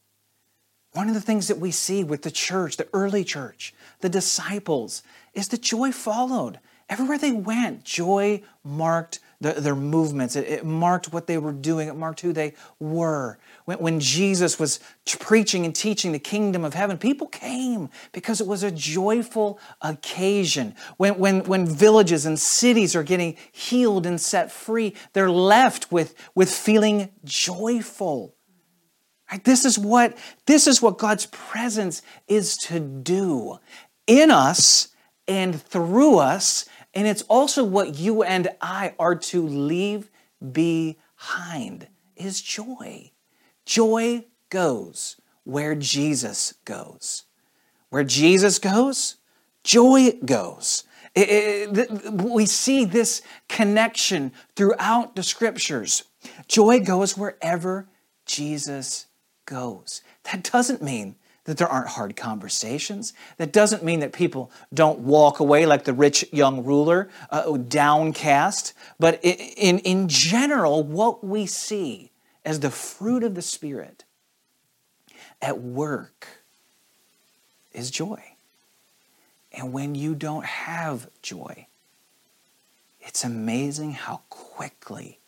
One 0.94 1.08
of 1.08 1.14
the 1.14 1.22
things 1.22 1.48
that 1.48 1.60
we 1.60 1.72
see 1.72 2.04
with 2.04 2.24
the 2.24 2.32
church, 2.32 2.78
the 2.78 2.88
early 2.94 3.24
church, 3.24 3.74
the 4.00 4.10
disciples, 4.10 5.04
is 5.34 5.50
that 5.50 5.62
joy 5.62 5.92
followed. 5.92 6.60
Everywhere 6.90 7.18
they 7.18 7.32
went, 7.32 7.84
joy 7.84 8.42
marked 8.64 9.20
the, 9.42 9.54
their 9.54 9.76
movements. 9.76 10.36
It, 10.36 10.48
it, 10.48 10.66
marked 10.66 11.12
what 11.12 11.28
they 11.28 11.38
were 11.38 11.52
doing. 11.52 11.88
It 11.88 11.96
marked 11.96 12.22
who 12.22 12.32
they 12.32 12.54
were. 12.80 13.40
When, 13.66 13.80
when 13.80 14.00
Jesus 14.00 14.60
was 14.60 14.80
preaching 15.20 15.66
and 15.66 15.76
teaching 15.76 16.12
the 16.12 16.20
kingdom 16.20 16.64
of 16.64 16.76
heaven, 16.76 16.98
people 16.98 17.28
came 17.28 17.90
because 18.12 18.40
it 18.40 18.48
was 18.48 18.64
a 18.64 18.72
joyful 18.72 19.60
occasion. 19.82 20.76
When, 20.98 21.18
when, 21.18 21.44
when 21.46 21.66
villages 21.66 22.26
and 22.26 22.40
cities 22.40 22.96
are 22.96 23.04
getting 23.04 23.36
healed 23.52 24.06
and 24.06 24.22
set 24.22 24.52
free, 24.52 24.96
they're 25.14 25.32
left 25.32 25.92
with, 25.92 26.14
with 26.36 26.50
feeling 26.50 27.10
joyful. 27.26 28.36
Right? 29.32 29.44
This 29.44 29.66
is 29.66 29.80
what 29.80 30.18
this 30.46 30.68
is 30.68 30.82
what 30.82 30.98
God's 30.98 31.26
presence 31.28 32.02
is 32.28 32.58
to 32.68 32.82
do 32.82 33.60
in 34.06 34.30
us 34.30 34.90
and 35.26 35.62
through 35.62 36.18
us 36.18 36.66
and 36.94 37.08
it's 37.08 37.22
also 37.24 37.64
what 37.64 37.96
you 37.96 38.24
and 38.24 38.50
I 38.62 38.94
are 39.00 39.16
to 39.16 39.48
leave 39.48 40.10
behind 40.52 41.88
is 42.16 42.42
joy. 42.42 43.12
Joy 43.66 44.26
goes 44.50 45.18
where 45.44 45.76
Jesus 45.76 46.54
goes. 46.66 47.24
Where 47.90 48.04
Jesus 48.04 48.60
goes, 48.60 49.18
joy 49.64 50.14
goes. 50.24 50.84
It, 51.14 51.78
it, 51.78 52.14
we 52.14 52.46
see 52.46 52.86
this 52.86 53.22
connection 53.50 54.32
throughout 54.56 55.16
the 55.16 55.24
scriptures. 55.24 56.04
Joy 56.48 56.80
goes 56.80 57.18
wherever 57.18 57.90
Jesus 58.26 59.08
goes. 59.46 60.02
That 60.24 60.50
doesn't 60.50 60.82
mean 60.82 61.16
that 61.52 61.58
there 61.58 61.68
aren't 61.68 61.90
hard 61.90 62.16
conversations. 62.16 63.12
That 63.36 63.52
doesn't 63.52 63.84
mean 63.84 64.00
that 64.00 64.14
people 64.14 64.50
don't 64.74 65.00
walk 65.00 65.42
away 65.42 65.66
like 65.66 65.84
the 65.84 65.92
rich 65.92 66.24
young 66.32 66.64
ruler, 66.64 67.10
uh, 67.30 67.58
downcast. 67.58 68.72
But 68.98 69.20
in, 69.22 69.80
in 69.80 70.08
general, 70.08 70.82
what 70.82 71.26
we 71.26 71.46
see 71.46 72.12
as 72.46 72.62
the 72.62 72.72
fruit 72.72 73.26
of 73.26 73.36
the 73.36 73.42
Spirit 73.42 74.06
at 75.42 75.60
work 75.60 76.26
is 77.74 77.92
joy. 77.92 78.24
And 79.52 79.74
when 79.74 79.94
you 79.94 80.16
don't 80.16 80.46
have 80.46 81.10
joy, 81.22 81.68
it's 83.02 83.26
amazing 83.26 83.92
how 83.92 84.22
quickly 84.30 85.20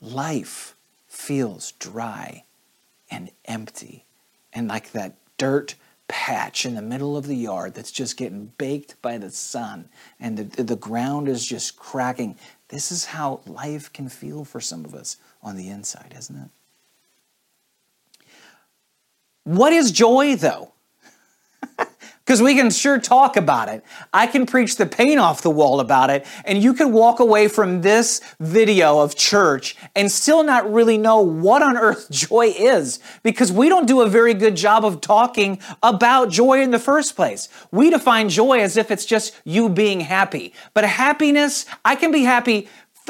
life 0.00 0.74
feels 1.08 1.72
dry 1.72 2.44
and 3.10 3.30
empty 3.44 4.06
and 4.54 4.66
like 4.68 4.92
that 4.92 5.16
dirt 5.42 5.74
patch 6.06 6.64
in 6.64 6.76
the 6.76 6.82
middle 6.82 7.16
of 7.16 7.26
the 7.26 7.34
yard 7.34 7.74
that's 7.74 7.90
just 7.90 8.16
getting 8.16 8.52
baked 8.58 8.94
by 9.02 9.18
the 9.18 9.28
sun 9.28 9.88
and 10.20 10.38
the, 10.38 10.62
the 10.62 10.76
ground 10.76 11.26
is 11.26 11.44
just 11.44 11.76
cracking. 11.76 12.36
This 12.68 12.92
is 12.92 13.06
how 13.06 13.40
life 13.44 13.92
can 13.92 14.08
feel 14.08 14.44
for 14.44 14.60
some 14.60 14.84
of 14.84 14.94
us 14.94 15.16
on 15.42 15.56
the 15.56 15.68
inside, 15.68 16.14
isn't 16.16 16.36
it? 16.36 18.26
What 19.42 19.72
is 19.72 19.90
joy, 19.90 20.36
though? 20.36 20.74
Because 22.32 22.40
we 22.40 22.54
can 22.54 22.70
sure 22.70 22.98
talk 22.98 23.36
about 23.36 23.68
it. 23.68 23.84
I 24.10 24.26
can 24.26 24.46
preach 24.46 24.76
the 24.76 24.86
paint 24.86 25.20
off 25.20 25.42
the 25.42 25.50
wall 25.50 25.80
about 25.80 26.08
it, 26.08 26.24
and 26.46 26.62
you 26.62 26.72
can 26.72 26.90
walk 26.90 27.20
away 27.20 27.46
from 27.46 27.82
this 27.82 28.22
video 28.40 29.00
of 29.00 29.14
church 29.16 29.76
and 29.94 30.10
still 30.10 30.42
not 30.42 30.72
really 30.72 30.96
know 30.96 31.20
what 31.20 31.60
on 31.60 31.76
earth 31.76 32.08
joy 32.10 32.54
is 32.58 33.00
because 33.22 33.52
we 33.52 33.68
don't 33.68 33.84
do 33.84 34.00
a 34.00 34.08
very 34.08 34.32
good 34.32 34.56
job 34.56 34.82
of 34.82 35.02
talking 35.02 35.60
about 35.82 36.30
joy 36.30 36.62
in 36.62 36.70
the 36.70 36.78
first 36.78 37.16
place. 37.16 37.50
We 37.70 37.90
define 37.90 38.30
joy 38.30 38.60
as 38.60 38.78
if 38.78 38.90
it's 38.90 39.04
just 39.04 39.38
you 39.44 39.68
being 39.68 40.00
happy. 40.00 40.54
But 40.72 40.84
happiness, 40.84 41.66
I 41.84 41.96
can 41.96 42.12
be 42.12 42.22
happy 42.22 42.66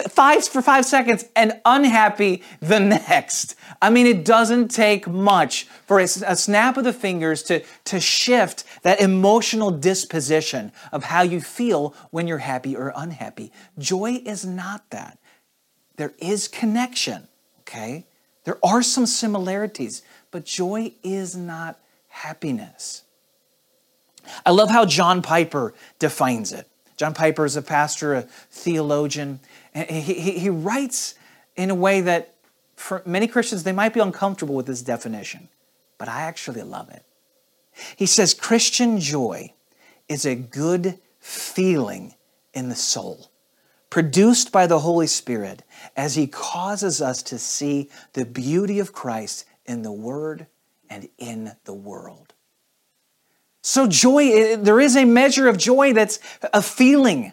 five 0.08 0.46
for 0.46 0.62
five 0.62 0.84
seconds 0.84 1.24
and 1.36 1.60
unhappy 1.64 2.42
the 2.60 2.80
next. 2.80 3.54
I 3.80 3.90
mean, 3.90 4.06
it 4.06 4.24
doesn't 4.24 4.70
take 4.70 5.06
much 5.06 5.64
for 5.86 6.00
a, 6.00 6.04
a, 6.04 6.36
snap 6.36 6.76
of 6.76 6.84
the 6.84 6.92
fingers 6.92 7.42
to, 7.44 7.62
to 7.84 8.00
shift 8.00 8.64
that 8.82 9.00
emotional 9.00 9.70
disposition 9.70 10.72
of 10.92 11.04
how 11.04 11.22
you 11.22 11.40
feel 11.40 11.94
when 12.10 12.26
you're 12.26 12.38
happy 12.38 12.74
or 12.76 12.92
unhappy. 12.96 13.52
Joy 13.78 14.22
is 14.24 14.44
not 14.44 14.88
that. 14.90 15.18
There 15.96 16.14
is 16.18 16.48
connection, 16.48 17.28
okay? 17.60 18.06
There 18.44 18.58
are 18.64 18.82
some 18.82 19.06
similarities, 19.06 20.02
but 20.30 20.44
joy 20.44 20.94
is 21.02 21.36
not 21.36 21.78
happiness. 22.08 23.02
I 24.46 24.50
love 24.50 24.70
how 24.70 24.86
John 24.86 25.22
Piper 25.22 25.74
defines 25.98 26.52
it. 26.52 26.68
John 26.96 27.14
Piper 27.14 27.44
is 27.44 27.56
a 27.56 27.62
pastor, 27.62 28.14
a 28.14 28.22
theologian. 28.22 29.40
He, 29.74 30.02
he, 30.02 30.38
he 30.38 30.50
writes 30.50 31.14
in 31.56 31.70
a 31.70 31.74
way 31.74 32.00
that 32.02 32.34
for 32.76 33.02
many 33.06 33.26
Christians, 33.26 33.62
they 33.62 33.72
might 33.72 33.94
be 33.94 34.00
uncomfortable 34.00 34.54
with 34.54 34.66
this 34.66 34.82
definition, 34.82 35.48
but 35.98 36.08
I 36.08 36.22
actually 36.22 36.62
love 36.62 36.90
it. 36.90 37.04
He 37.96 38.06
says 38.06 38.34
Christian 38.34 38.98
joy 38.98 39.54
is 40.08 40.26
a 40.26 40.34
good 40.34 40.98
feeling 41.18 42.14
in 42.52 42.68
the 42.68 42.74
soul, 42.74 43.30
produced 43.88 44.52
by 44.52 44.66
the 44.66 44.80
Holy 44.80 45.06
Spirit 45.06 45.62
as 45.96 46.16
He 46.16 46.26
causes 46.26 47.00
us 47.00 47.22
to 47.24 47.38
see 47.38 47.88
the 48.12 48.26
beauty 48.26 48.78
of 48.78 48.92
Christ 48.92 49.44
in 49.64 49.82
the 49.82 49.92
Word 49.92 50.46
and 50.90 51.08
in 51.18 51.52
the 51.64 51.72
world. 51.72 52.34
So, 53.62 53.86
joy, 53.86 54.28
eh, 54.32 54.56
there 54.56 54.80
is 54.80 54.96
a 54.96 55.04
measure 55.04 55.48
of 55.48 55.56
joy 55.56 55.92
that's 55.92 56.18
a 56.52 56.60
feeling 56.60 57.32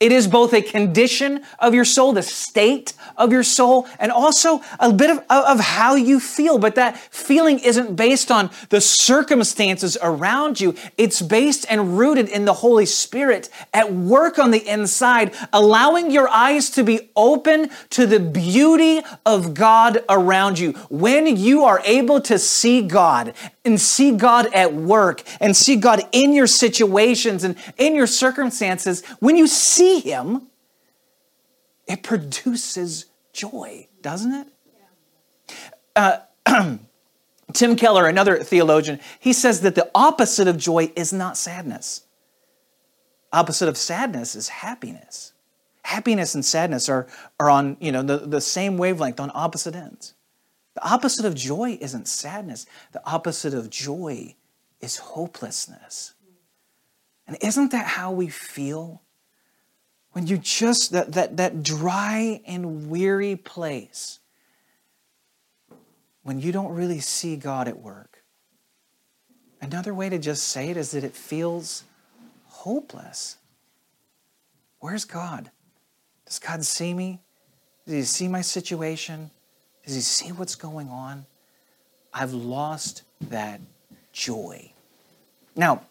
it 0.00 0.12
is 0.12 0.28
both 0.28 0.54
a 0.54 0.62
condition 0.62 1.42
of 1.58 1.74
your 1.74 1.84
soul, 1.84 2.12
the 2.12 2.22
state 2.22 2.92
of 3.16 3.32
your 3.32 3.42
soul, 3.42 3.88
and 3.98 4.12
also 4.12 4.60
a 4.78 4.92
bit 4.92 5.10
of, 5.10 5.24
of 5.28 5.58
how 5.58 5.96
you 5.96 6.20
feel. 6.20 6.56
But 6.58 6.76
that 6.76 6.96
feeling 6.96 7.58
isn't 7.58 7.96
based 7.96 8.30
on 8.30 8.50
the 8.68 8.80
circumstances 8.80 9.98
around 10.00 10.60
you. 10.60 10.76
It's 10.96 11.20
based 11.20 11.66
and 11.68 11.98
rooted 11.98 12.28
in 12.28 12.44
the 12.44 12.54
Holy 12.54 12.86
Spirit 12.86 13.50
at 13.74 13.92
work 13.92 14.38
on 14.38 14.52
the 14.52 14.64
inside, 14.68 15.34
allowing 15.52 16.12
your 16.12 16.28
eyes 16.28 16.70
to 16.70 16.84
be 16.84 17.10
open 17.16 17.68
to 17.90 18.06
the 18.06 18.20
beauty 18.20 19.02
of 19.26 19.52
God 19.52 20.04
around 20.08 20.60
you. 20.60 20.74
When 20.90 21.36
you 21.36 21.64
are 21.64 21.82
able 21.84 22.20
to 22.20 22.38
see 22.38 22.82
God 22.82 23.34
and 23.64 23.80
see 23.80 24.12
God 24.12 24.46
at 24.54 24.72
work 24.72 25.24
and 25.40 25.56
see 25.56 25.74
God 25.74 26.02
in 26.12 26.32
your 26.32 26.46
situations 26.46 27.42
and 27.42 27.56
in 27.76 27.96
your 27.96 28.06
circumstances, 28.06 29.04
when 29.18 29.36
you 29.36 29.48
see 29.48 29.87
Him, 29.96 30.48
it 31.86 32.02
produces 32.02 33.06
joy, 33.32 33.88
doesn't 34.02 34.32
it? 34.32 34.48
Uh, 35.96 36.18
Tim 37.52 37.76
Keller, 37.76 38.06
another 38.06 38.42
theologian, 38.42 39.00
he 39.18 39.32
says 39.32 39.62
that 39.62 39.74
the 39.74 39.90
opposite 39.94 40.48
of 40.48 40.58
joy 40.58 40.92
is 40.94 41.12
not 41.12 41.36
sadness. 41.36 42.02
Opposite 43.32 43.68
of 43.68 43.76
sadness 43.76 44.34
is 44.34 44.48
happiness. 44.48 45.32
Happiness 45.82 46.34
and 46.34 46.44
sadness 46.44 46.88
are, 46.88 47.06
are 47.40 47.48
on 47.48 47.76
you 47.80 47.90
know, 47.90 48.02
the, 48.02 48.18
the 48.18 48.40
same 48.40 48.76
wavelength, 48.76 49.18
on 49.20 49.30
opposite 49.34 49.74
ends. 49.74 50.14
The 50.74 50.86
opposite 50.86 51.24
of 51.24 51.34
joy 51.34 51.78
isn't 51.80 52.06
sadness. 52.06 52.66
The 52.92 53.02
opposite 53.08 53.54
of 53.54 53.70
joy 53.70 54.36
is 54.80 54.98
hopelessness. 54.98 56.14
And 57.26 57.36
isn't 57.40 57.72
that 57.72 57.86
how 57.86 58.12
we 58.12 58.28
feel? 58.28 59.02
When 60.18 60.26
you 60.26 60.36
just, 60.36 60.90
that, 60.90 61.12
that, 61.12 61.36
that 61.36 61.62
dry 61.62 62.40
and 62.44 62.90
weary 62.90 63.36
place, 63.36 64.18
when 66.24 66.40
you 66.40 66.50
don't 66.50 66.74
really 66.74 66.98
see 66.98 67.36
God 67.36 67.68
at 67.68 67.78
work. 67.78 68.24
Another 69.60 69.94
way 69.94 70.08
to 70.08 70.18
just 70.18 70.42
say 70.42 70.70
it 70.70 70.76
is 70.76 70.90
that 70.90 71.04
it 71.04 71.14
feels 71.14 71.84
hopeless. 72.46 73.36
Where's 74.80 75.04
God? 75.04 75.52
Does 76.26 76.40
God 76.40 76.64
see 76.64 76.92
me? 76.92 77.20
Does 77.86 77.94
He 77.94 78.02
see 78.02 78.26
my 78.26 78.40
situation? 78.40 79.30
Does 79.86 79.94
he 79.94 80.00
see 80.00 80.32
what's 80.32 80.56
going 80.56 80.88
on? 80.88 81.26
I've 82.12 82.32
lost 82.32 83.04
that 83.20 83.60
joy. 84.12 84.72
Now, 85.54 85.82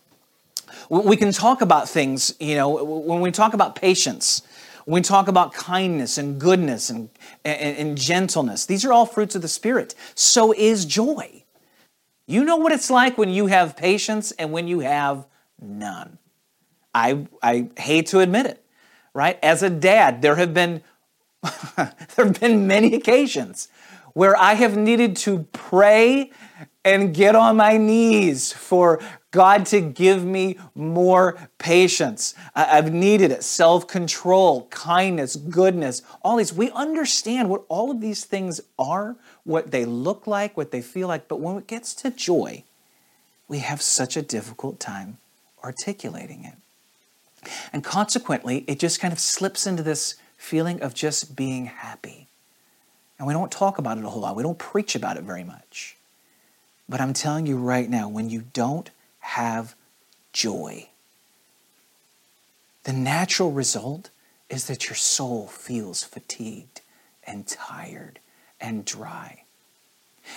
we 0.89 1.17
can 1.17 1.31
talk 1.31 1.61
about 1.61 1.89
things, 1.89 2.33
you 2.39 2.55
know, 2.55 2.83
when 2.83 3.21
we 3.21 3.31
talk 3.31 3.53
about 3.53 3.75
patience, 3.75 4.41
we 4.85 5.01
talk 5.01 5.27
about 5.27 5.53
kindness 5.53 6.17
and 6.17 6.39
goodness 6.39 6.89
and, 6.89 7.09
and, 7.43 7.77
and, 7.77 7.97
gentleness, 7.97 8.65
these 8.65 8.85
are 8.85 8.93
all 8.93 9.05
fruits 9.05 9.35
of 9.35 9.41
the 9.41 9.47
Spirit. 9.47 9.93
So 10.15 10.53
is 10.53 10.85
joy. 10.85 11.43
You 12.25 12.43
know 12.45 12.55
what 12.55 12.71
it's 12.71 12.89
like 12.89 13.17
when 13.17 13.29
you 13.29 13.47
have 13.47 13.75
patience 13.75 14.31
and 14.31 14.51
when 14.51 14.67
you 14.67 14.79
have 14.79 15.25
none. 15.61 16.17
I, 16.93 17.27
I 17.43 17.69
hate 17.77 18.07
to 18.07 18.19
admit 18.19 18.45
it, 18.45 18.63
right? 19.13 19.37
As 19.43 19.61
a 19.61 19.69
dad, 19.69 20.21
there 20.21 20.35
have 20.35 20.53
been 20.53 20.81
there 21.75 21.93
have 22.17 22.39
been 22.39 22.65
many 22.67 22.95
occasions 22.95 23.67
where 24.13 24.35
I 24.35 24.53
have 24.55 24.75
needed 24.75 25.15
to 25.17 25.45
pray 25.51 26.31
and 26.83 27.13
get 27.13 27.35
on 27.35 27.57
my 27.57 27.77
knees 27.77 28.51
for 28.51 28.99
God 29.31 29.65
to 29.67 29.81
give 29.81 30.23
me 30.23 30.57
more 30.73 31.37
patience. 31.57 32.33
I've 32.55 32.93
needed 32.93 33.31
it. 33.31 33.43
Self 33.43 33.87
control, 33.87 34.67
kindness, 34.67 35.35
goodness, 35.35 36.01
all 36.21 36.37
these. 36.37 36.53
We 36.53 36.71
understand 36.71 37.49
what 37.49 37.63
all 37.67 37.91
of 37.91 37.99
these 37.99 38.23
things 38.23 38.61
are, 38.79 39.15
what 39.43 39.71
they 39.71 39.85
look 39.85 40.27
like, 40.27 40.55
what 40.55 40.71
they 40.71 40.81
feel 40.81 41.07
like. 41.07 41.27
But 41.27 41.41
when 41.41 41.57
it 41.57 41.67
gets 41.67 41.93
to 41.95 42.11
joy, 42.11 42.63
we 43.47 43.59
have 43.59 43.81
such 43.81 44.15
a 44.15 44.21
difficult 44.21 44.79
time 44.79 45.17
articulating 45.63 46.45
it. 46.45 46.53
And 47.73 47.83
consequently, 47.83 48.63
it 48.67 48.79
just 48.79 48.99
kind 48.99 49.11
of 49.11 49.19
slips 49.19 49.67
into 49.67 49.83
this 49.83 50.15
feeling 50.37 50.81
of 50.81 50.93
just 50.93 51.35
being 51.35 51.65
happy. 51.65 52.27
And 53.17 53.27
we 53.27 53.33
don't 53.33 53.51
talk 53.51 53.77
about 53.77 53.97
it 53.97 54.03
a 54.03 54.09
whole 54.09 54.21
lot, 54.21 54.35
we 54.35 54.43
don't 54.43 54.59
preach 54.59 54.95
about 54.95 55.17
it 55.17 55.23
very 55.23 55.43
much. 55.43 55.95
But 56.89 57.01
I'm 57.01 57.13
telling 57.13 57.45
you 57.45 57.57
right 57.57 57.89
now, 57.89 58.07
when 58.07 58.29
you 58.29 58.45
don't 58.53 58.89
have 59.27 59.75
joy, 60.33 60.89
the 62.83 62.93
natural 62.93 63.51
result 63.51 64.09
is 64.49 64.67
that 64.67 64.87
your 64.87 64.95
soul 64.95 65.47
feels 65.47 66.03
fatigued 66.03 66.81
and 67.25 67.45
tired 67.45 68.19
and 68.61 68.85
dry. 68.85 69.43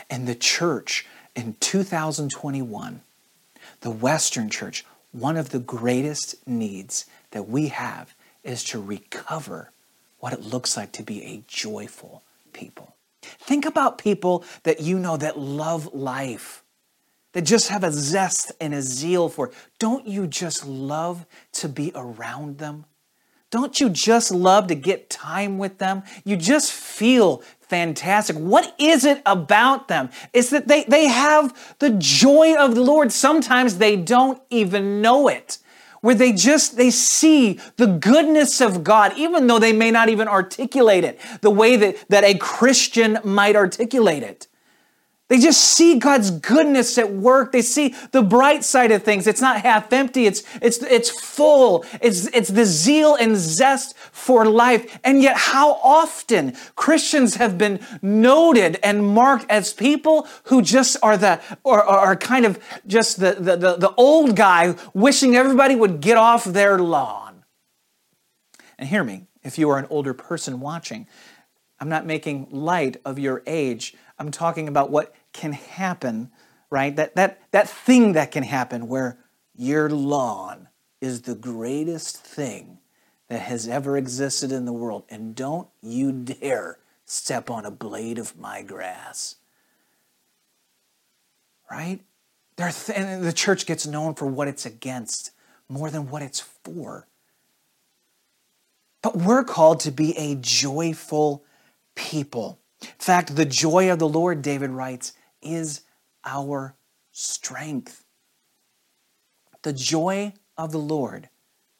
And 0.08 0.26
the 0.26 0.34
church 0.34 1.06
in 1.36 1.54
2021, 1.60 3.02
the 3.82 3.90
Western 3.90 4.50
church, 4.50 4.84
one 5.12 5.36
of 5.36 5.50
the 5.50 5.60
greatest 5.60 6.46
needs 6.46 7.06
that 7.30 7.48
we 7.48 7.68
have 7.68 8.14
is 8.42 8.64
to 8.64 8.80
recover 8.80 9.70
what 10.18 10.32
it 10.32 10.42
looks 10.42 10.76
like 10.76 10.92
to 10.92 11.02
be 11.04 11.22
a 11.22 11.44
joyful 11.46 12.22
people. 12.52 12.94
Think 13.22 13.64
about 13.64 13.98
people 13.98 14.44
that 14.64 14.80
you 14.80 14.98
know 14.98 15.16
that 15.16 15.38
love 15.38 15.94
life, 15.94 16.64
that 17.32 17.42
just 17.42 17.68
have 17.68 17.84
a 17.84 17.92
zest 17.92 18.52
and 18.60 18.74
a 18.74 18.82
zeal 18.82 19.28
for 19.28 19.48
it. 19.48 19.54
Don't 19.78 20.06
you 20.06 20.26
just 20.26 20.66
love 20.66 21.26
to 21.52 21.68
be 21.68 21.92
around 21.94 22.58
them? 22.58 22.86
Don't 23.50 23.80
you 23.80 23.90
just 23.90 24.30
love 24.30 24.68
to 24.68 24.76
get 24.76 25.10
time 25.10 25.58
with 25.58 25.78
them? 25.78 26.04
You 26.24 26.36
just 26.36 26.72
feel 26.72 27.42
fantastic. 27.60 28.36
What 28.36 28.74
is 28.78 29.04
it 29.04 29.22
about 29.26 29.88
them? 29.88 30.10
It's 30.32 30.50
that 30.50 30.68
they, 30.68 30.84
they 30.84 31.08
have 31.08 31.76
the 31.80 31.90
joy 31.90 32.54
of 32.56 32.76
the 32.76 32.80
Lord. 32.80 33.10
Sometimes 33.10 33.78
they 33.78 33.96
don't 33.96 34.40
even 34.50 35.02
know 35.02 35.28
it. 35.28 35.58
Where 36.00 36.14
they 36.14 36.32
just 36.32 36.76
they 36.76 36.90
see 36.90 37.60
the 37.76 37.86
goodness 37.86 38.60
of 38.62 38.82
God, 38.82 39.12
even 39.18 39.46
though 39.46 39.58
they 39.58 39.74
may 39.74 39.90
not 39.90 40.08
even 40.08 40.28
articulate 40.28 41.04
it 41.04 41.20
the 41.42 41.50
way 41.50 41.76
that, 41.76 42.08
that 42.08 42.24
a 42.24 42.38
Christian 42.38 43.18
might 43.22 43.54
articulate 43.54 44.22
it. 44.22 44.48
They 45.30 45.38
just 45.38 45.60
see 45.60 45.96
God's 45.96 46.32
goodness 46.32 46.98
at 46.98 47.12
work. 47.12 47.52
They 47.52 47.62
see 47.62 47.94
the 48.10 48.20
bright 48.20 48.64
side 48.64 48.90
of 48.90 49.04
things. 49.04 49.28
It's 49.28 49.40
not 49.40 49.60
half 49.60 49.92
empty. 49.92 50.26
It's, 50.26 50.42
it's, 50.60 50.82
it's 50.82 51.08
full. 51.08 51.84
It's, 52.00 52.26
it's 52.34 52.48
the 52.48 52.64
zeal 52.64 53.14
and 53.14 53.36
zest 53.36 53.96
for 53.96 54.44
life. 54.44 54.98
And 55.04 55.22
yet 55.22 55.36
how 55.36 55.74
often 55.84 56.56
Christians 56.74 57.36
have 57.36 57.56
been 57.56 57.78
noted 58.02 58.80
and 58.82 59.06
marked 59.06 59.48
as 59.48 59.72
people 59.72 60.26
who 60.46 60.62
just 60.62 60.96
are 61.00 61.16
the, 61.16 61.40
or, 61.62 61.80
are 61.80 62.16
kind 62.16 62.44
of 62.44 62.58
just 62.88 63.20
the, 63.20 63.34
the, 63.34 63.56
the, 63.56 63.76
the 63.76 63.94
old 63.94 64.34
guy 64.34 64.74
wishing 64.94 65.36
everybody 65.36 65.76
would 65.76 66.00
get 66.00 66.16
off 66.16 66.42
their 66.42 66.76
lawn. 66.76 67.44
And 68.80 68.88
hear 68.88 69.04
me, 69.04 69.28
if 69.44 69.58
you 69.58 69.70
are 69.70 69.78
an 69.78 69.86
older 69.90 70.12
person 70.12 70.58
watching, 70.58 71.06
I'm 71.78 71.88
not 71.88 72.04
making 72.04 72.48
light 72.50 72.96
of 73.04 73.20
your 73.20 73.44
age. 73.46 73.94
I'm 74.18 74.32
talking 74.32 74.68
about 74.68 74.90
what 74.90 75.14
can 75.40 75.52
happen, 75.52 76.30
right? 76.68 76.94
That, 76.94 77.16
that, 77.16 77.40
that 77.50 77.68
thing 77.68 78.12
that 78.12 78.30
can 78.30 78.42
happen 78.42 78.88
where 78.88 79.18
your 79.56 79.88
lawn 79.88 80.68
is 81.00 81.22
the 81.22 81.34
greatest 81.34 82.18
thing 82.18 82.78
that 83.28 83.40
has 83.40 83.66
ever 83.66 83.96
existed 83.96 84.52
in 84.52 84.66
the 84.66 84.72
world. 84.72 85.04
And 85.08 85.34
don't 85.34 85.68
you 85.80 86.12
dare 86.12 86.78
step 87.06 87.50
on 87.50 87.64
a 87.64 87.70
blade 87.70 88.18
of 88.18 88.38
my 88.38 88.62
grass. 88.62 89.36
Right? 91.70 92.00
Th- 92.56 92.90
and 92.94 93.24
the 93.24 93.32
church 93.32 93.64
gets 93.64 93.86
known 93.86 94.14
for 94.14 94.26
what 94.26 94.48
it's 94.48 94.66
against 94.66 95.30
more 95.68 95.90
than 95.90 96.10
what 96.10 96.22
it's 96.22 96.40
for. 96.40 97.06
But 99.02 99.16
we're 99.16 99.44
called 99.44 99.80
to 99.80 99.90
be 99.90 100.16
a 100.18 100.34
joyful 100.34 101.44
people. 101.94 102.58
In 102.82 102.88
fact, 102.98 103.36
the 103.36 103.44
joy 103.44 103.90
of 103.90 103.98
the 103.98 104.08
Lord, 104.08 104.42
David 104.42 104.70
writes, 104.70 105.12
is 105.42 105.82
our 106.24 106.74
strength. 107.12 108.04
The 109.62 109.72
joy 109.72 110.34
of 110.56 110.72
the 110.72 110.78
Lord 110.78 111.28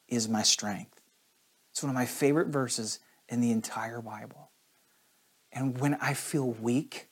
is 0.08 0.28
my 0.28 0.42
strength. 0.42 1.00
It's 1.70 1.82
one 1.82 1.90
of 1.90 1.94
my 1.94 2.06
favorite 2.06 2.48
verses 2.48 2.98
in 3.28 3.40
the 3.40 3.50
entire 3.50 4.00
Bible. 4.00 4.50
And 5.52 5.78
when 5.78 5.94
I 5.94 6.14
feel 6.14 6.50
weak, 6.50 7.08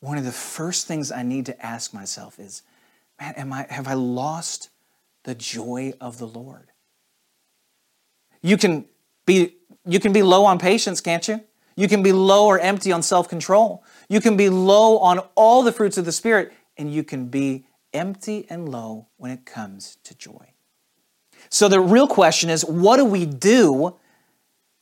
one 0.00 0.18
of 0.18 0.24
the 0.24 0.32
first 0.32 0.86
things 0.86 1.10
I 1.10 1.22
need 1.22 1.46
to 1.46 1.64
ask 1.64 1.92
myself 1.92 2.38
is, 2.38 2.62
man, 3.20 3.34
am 3.34 3.52
I, 3.52 3.66
have 3.70 3.88
I 3.88 3.94
lost 3.94 4.70
the 5.24 5.34
joy 5.34 5.92
of 6.00 6.18
the 6.18 6.26
Lord? 6.26 6.70
You 8.40 8.56
can 8.56 8.84
be, 9.26 9.56
you 9.84 9.98
can 9.98 10.12
be 10.12 10.22
low 10.22 10.44
on 10.44 10.58
patience, 10.58 11.00
can't 11.00 11.26
you? 11.26 11.40
You 11.78 11.86
can 11.86 12.02
be 12.02 12.10
low 12.10 12.46
or 12.46 12.58
empty 12.58 12.90
on 12.90 13.02
self 13.02 13.28
control. 13.28 13.84
You 14.08 14.20
can 14.20 14.36
be 14.36 14.48
low 14.48 14.98
on 14.98 15.20
all 15.36 15.62
the 15.62 15.70
fruits 15.70 15.96
of 15.96 16.04
the 16.04 16.10
Spirit, 16.10 16.52
and 16.76 16.92
you 16.92 17.04
can 17.04 17.26
be 17.26 17.66
empty 17.92 18.46
and 18.50 18.68
low 18.68 19.06
when 19.16 19.30
it 19.30 19.46
comes 19.46 19.96
to 20.02 20.16
joy. 20.16 20.54
So 21.50 21.68
the 21.68 21.80
real 21.80 22.08
question 22.08 22.50
is 22.50 22.64
what 22.64 22.96
do 22.96 23.04
we 23.04 23.26
do 23.26 23.94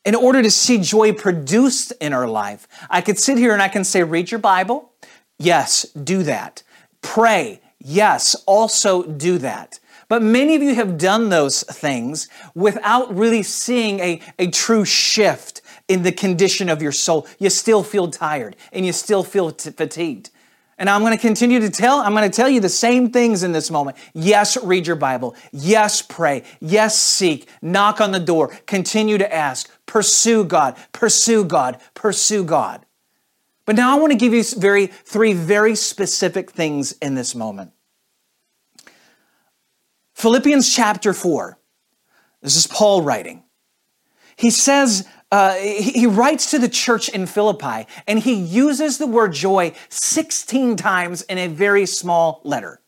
in 0.06 0.14
order 0.14 0.42
to 0.42 0.50
see 0.50 0.78
joy 0.78 1.12
produced 1.12 1.92
in 2.00 2.14
our 2.14 2.26
life? 2.26 2.66
I 2.88 3.02
could 3.02 3.18
sit 3.18 3.36
here 3.36 3.52
and 3.52 3.60
I 3.60 3.68
can 3.68 3.84
say, 3.84 4.02
read 4.02 4.30
your 4.30 4.40
Bible. 4.40 4.90
Yes, 5.38 5.82
do 5.92 6.22
that. 6.22 6.62
Pray. 7.02 7.60
Yes, 7.78 8.34
also 8.46 9.02
do 9.02 9.36
that. 9.36 9.80
But 10.08 10.22
many 10.22 10.54
of 10.54 10.62
you 10.62 10.74
have 10.76 10.96
done 10.96 11.28
those 11.28 11.62
things 11.62 12.28
without 12.54 13.14
really 13.14 13.42
seeing 13.42 14.00
a, 14.00 14.22
a 14.38 14.50
true 14.50 14.86
shift 14.86 15.60
in 15.88 16.02
the 16.02 16.12
condition 16.12 16.68
of 16.68 16.82
your 16.82 16.92
soul. 16.92 17.26
You 17.38 17.50
still 17.50 17.82
feel 17.82 18.08
tired 18.08 18.56
and 18.72 18.84
you 18.84 18.92
still 18.92 19.22
feel 19.22 19.52
t- 19.52 19.70
fatigued. 19.70 20.30
And 20.78 20.90
I'm 20.90 21.00
going 21.00 21.16
to 21.16 21.20
continue 21.20 21.58
to 21.60 21.70
tell, 21.70 22.00
I'm 22.00 22.12
going 22.12 22.30
to 22.30 22.36
tell 22.36 22.50
you 22.50 22.60
the 22.60 22.68
same 22.68 23.10
things 23.10 23.42
in 23.42 23.52
this 23.52 23.70
moment. 23.70 23.96
Yes, 24.12 24.62
read 24.62 24.86
your 24.86 24.96
Bible. 24.96 25.34
Yes, 25.50 26.02
pray. 26.02 26.42
Yes, 26.60 26.98
seek. 26.98 27.48
Knock 27.62 28.00
on 28.00 28.12
the 28.12 28.20
door. 28.20 28.48
Continue 28.66 29.16
to 29.16 29.34
ask. 29.34 29.70
Pursue 29.86 30.44
God. 30.44 30.76
Pursue 30.92 31.44
God. 31.44 31.80
Pursue 31.94 32.44
God. 32.44 32.84
But 33.64 33.74
now 33.76 33.96
I 33.96 33.98
want 33.98 34.12
to 34.12 34.18
give 34.18 34.34
you 34.34 34.44
very, 34.58 34.86
three 34.86 35.32
very 35.32 35.74
specific 35.74 36.50
things 36.50 36.92
in 36.92 37.14
this 37.14 37.34
moment. 37.34 37.72
Philippians 40.14 40.74
chapter 40.74 41.12
4. 41.12 41.58
This 42.42 42.56
is 42.56 42.66
Paul 42.66 43.02
writing. 43.02 43.42
He 44.36 44.50
says, 44.50 45.08
uh, 45.32 45.54
he 45.54 46.06
writes 46.06 46.50
to 46.52 46.58
the 46.58 46.68
church 46.68 47.08
in 47.08 47.26
Philippi 47.26 47.86
and 48.06 48.18
he 48.20 48.34
uses 48.34 48.98
the 48.98 49.06
word 49.06 49.32
joy 49.32 49.72
16 49.88 50.76
times 50.76 51.22
in 51.22 51.38
a 51.38 51.48
very 51.48 51.86
small 51.86 52.40
letter. 52.44 52.80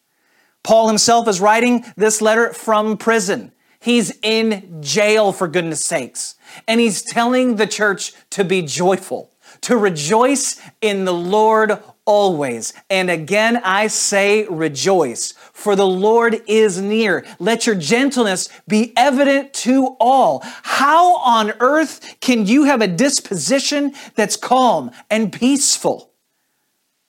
Paul 0.62 0.88
himself 0.88 1.26
is 1.28 1.40
writing 1.40 1.84
this 1.96 2.20
letter 2.20 2.52
from 2.52 2.96
prison. 2.96 3.52
He's 3.80 4.16
in 4.22 4.82
jail, 4.82 5.32
for 5.32 5.48
goodness 5.48 5.84
sakes. 5.84 6.34
And 6.66 6.80
he's 6.80 7.02
telling 7.02 7.56
the 7.56 7.66
church 7.66 8.12
to 8.30 8.44
be 8.44 8.62
joyful, 8.62 9.30
to 9.62 9.76
rejoice 9.76 10.60
in 10.80 11.04
the 11.04 11.14
Lord 11.14 11.80
always. 12.04 12.72
And 12.90 13.10
again, 13.10 13.60
I 13.64 13.86
say 13.86 14.46
rejoice 14.48 15.34
for 15.58 15.74
the 15.74 15.86
Lord 15.86 16.40
is 16.46 16.80
near. 16.80 17.26
Let 17.40 17.66
your 17.66 17.74
gentleness 17.74 18.48
be 18.68 18.92
evident 18.96 19.52
to 19.54 19.96
all. 19.98 20.40
How 20.44 21.16
on 21.16 21.52
earth 21.58 22.14
can 22.20 22.46
you 22.46 22.62
have 22.64 22.80
a 22.80 22.86
disposition 22.86 23.92
that's 24.14 24.36
calm 24.36 24.92
and 25.10 25.32
peaceful 25.32 26.12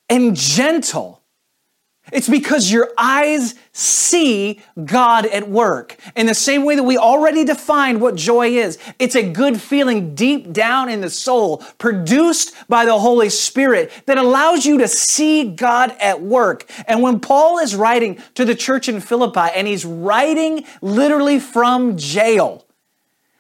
and 0.09 0.35
gentle? 0.35 1.18
It's 2.11 2.29
because 2.29 2.71
your 2.71 2.89
eyes 2.97 3.55
see 3.71 4.61
God 4.85 5.25
at 5.25 5.49
work. 5.49 5.97
In 6.15 6.25
the 6.25 6.33
same 6.33 6.65
way 6.65 6.75
that 6.75 6.83
we 6.83 6.97
already 6.97 7.45
defined 7.45 8.01
what 8.01 8.15
joy 8.15 8.49
is, 8.49 8.77
it's 8.97 9.15
a 9.15 9.31
good 9.31 9.61
feeling 9.61 10.15
deep 10.15 10.51
down 10.51 10.89
in 10.89 11.01
the 11.01 11.09
soul, 11.09 11.57
produced 11.77 12.53
by 12.67 12.85
the 12.85 12.99
Holy 12.99 13.29
Spirit, 13.29 13.91
that 14.05 14.17
allows 14.17 14.65
you 14.65 14.77
to 14.79 14.87
see 14.87 15.43
God 15.51 15.95
at 15.99 16.21
work. 16.21 16.69
And 16.87 17.01
when 17.01 17.19
Paul 17.19 17.59
is 17.59 17.75
writing 17.75 18.21
to 18.35 18.45
the 18.45 18.55
church 18.55 18.89
in 18.89 19.01
Philippi, 19.01 19.49
and 19.55 19.67
he's 19.67 19.85
writing 19.85 20.65
literally 20.81 21.39
from 21.39 21.97
jail, 21.97 22.65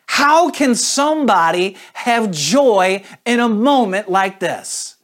how 0.05 0.49
can 0.49 0.75
somebody 0.75 1.77
have 1.93 2.31
joy 2.31 3.03
in 3.25 3.39
a 3.39 3.47
moment 3.47 4.09
like 4.09 4.39
this? 4.39 4.95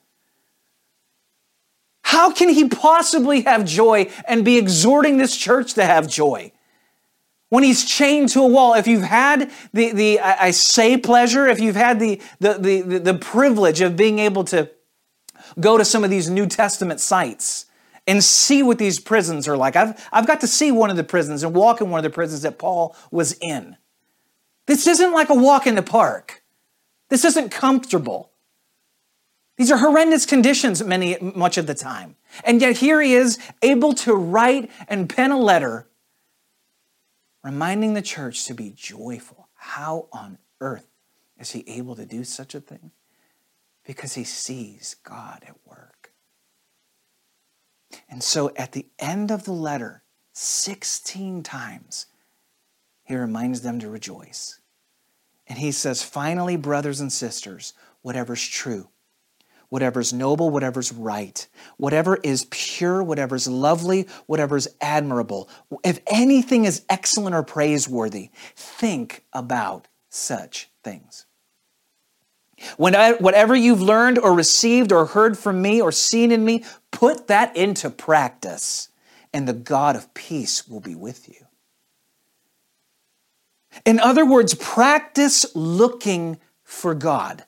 How 2.05 2.31
can 2.31 2.49
he 2.49 2.69
possibly 2.69 3.41
have 3.41 3.65
joy 3.65 4.11
and 4.27 4.45
be 4.45 4.59
exhorting 4.59 5.17
this 5.17 5.35
church 5.35 5.73
to 5.73 5.83
have 5.83 6.07
joy? 6.07 6.51
When 7.49 7.63
he's 7.63 7.83
chained 7.83 8.29
to 8.29 8.41
a 8.41 8.47
wall, 8.47 8.75
if 8.75 8.85
you've 8.85 9.01
had 9.01 9.51
the, 9.73 9.91
the 9.91 10.19
I 10.19 10.51
say 10.51 10.97
pleasure, 10.97 11.47
if 11.47 11.59
you've 11.59 11.75
had 11.75 11.99
the, 11.99 12.21
the, 12.39 12.53
the, 12.59 12.99
the 12.99 13.13
privilege 13.15 13.81
of 13.81 13.97
being 13.97 14.19
able 14.19 14.43
to 14.45 14.69
go 15.59 15.79
to 15.79 15.83
some 15.83 16.03
of 16.03 16.11
these 16.11 16.29
New 16.29 16.45
Testament 16.45 16.99
sites 16.99 17.65
and 18.05 18.23
see 18.23 18.61
what 18.61 18.77
these 18.77 18.99
prisons 18.99 19.47
are 19.47 19.57
like. 19.57 19.75
I've, 19.75 20.07
I've 20.13 20.27
got 20.27 20.41
to 20.41 20.47
see 20.47 20.71
one 20.71 20.91
of 20.91 20.97
the 20.97 21.03
prisons 21.03 21.41
and 21.41 21.55
walk 21.55 21.81
in 21.81 21.89
one 21.89 21.97
of 21.97 22.03
the 22.03 22.13
prisons 22.13 22.43
that 22.43 22.59
Paul 22.59 22.95
was 23.09 23.35
in. 23.41 23.77
This 24.67 24.85
isn't 24.85 25.11
like 25.11 25.29
a 25.29 25.35
walk 25.35 25.65
in 25.65 25.73
the 25.73 25.81
park. 25.81 26.43
This 27.09 27.25
isn't 27.25 27.49
comfortable. 27.49 28.31
These 29.57 29.71
are 29.71 29.77
horrendous 29.77 30.25
conditions 30.25 30.83
many 30.83 31.17
much 31.19 31.57
of 31.57 31.67
the 31.67 31.73
time. 31.73 32.15
And 32.43 32.59
yet 32.59 32.77
here 32.77 33.01
he 33.01 33.13
is 33.13 33.39
able 33.61 33.93
to 33.93 34.13
write 34.13 34.69
and 34.87 35.09
pen 35.09 35.31
a 35.31 35.39
letter 35.39 35.87
reminding 37.43 37.93
the 37.93 38.01
church 38.01 38.45
to 38.45 38.53
be 38.53 38.71
joyful. 38.75 39.47
How 39.53 40.07
on 40.11 40.39
earth 40.59 40.87
is 41.39 41.51
he 41.51 41.63
able 41.67 41.95
to 41.95 42.05
do 42.05 42.23
such 42.23 42.55
a 42.55 42.59
thing? 42.59 42.91
Because 43.85 44.15
he 44.15 44.23
sees 44.23 44.95
God 45.03 45.43
at 45.47 45.55
work. 45.63 46.11
And 48.09 48.23
so 48.23 48.51
at 48.55 48.71
the 48.71 48.87
end 48.97 49.31
of 49.31 49.45
the 49.45 49.53
letter, 49.53 50.03
16 50.33 51.43
times, 51.43 52.07
he 53.03 53.15
reminds 53.15 53.61
them 53.61 53.79
to 53.79 53.89
rejoice. 53.89 54.59
And 55.47 55.59
he 55.59 55.71
says, 55.71 56.01
finally, 56.01 56.57
brothers 56.57 56.99
and 56.99 57.13
sisters, 57.13 57.73
whatever's 58.01 58.45
true, 58.45 58.89
whatever's 59.75 60.13
noble, 60.13 60.49
whatever's 60.49 60.93
right, 60.93 61.47
whatever 61.75 62.17
is 62.23 62.47
pure, 62.49 63.03
whatever's 63.03 63.45
lovely, 63.45 64.07
whatever's 64.25 64.69
admirable, 64.79 65.49
if 65.83 65.99
anything 66.07 66.63
is 66.63 66.85
excellent 66.87 67.35
or 67.35 67.43
praiseworthy, 67.43 68.29
think 68.55 69.25
about 69.33 69.89
such 70.07 70.69
things. 70.81 71.25
When 72.77 72.95
I, 72.95 73.15
whatever 73.15 73.53
you've 73.53 73.81
learned 73.81 74.17
or 74.17 74.33
received 74.33 74.93
or 74.93 75.07
heard 75.07 75.37
from 75.37 75.61
me 75.61 75.81
or 75.81 75.91
seen 75.91 76.31
in 76.31 76.45
me, 76.45 76.63
put 76.91 77.27
that 77.27 77.53
into 77.57 77.89
practice, 77.89 78.87
and 79.33 79.45
the 79.45 79.51
God 79.51 79.97
of 79.97 80.13
peace 80.13 80.69
will 80.69 80.79
be 80.79 80.95
with 80.95 81.27
you. 81.27 81.47
In 83.83 83.99
other 83.99 84.25
words, 84.25 84.53
practice 84.53 85.45
looking 85.53 86.39
for 86.63 86.95
God 86.95 87.43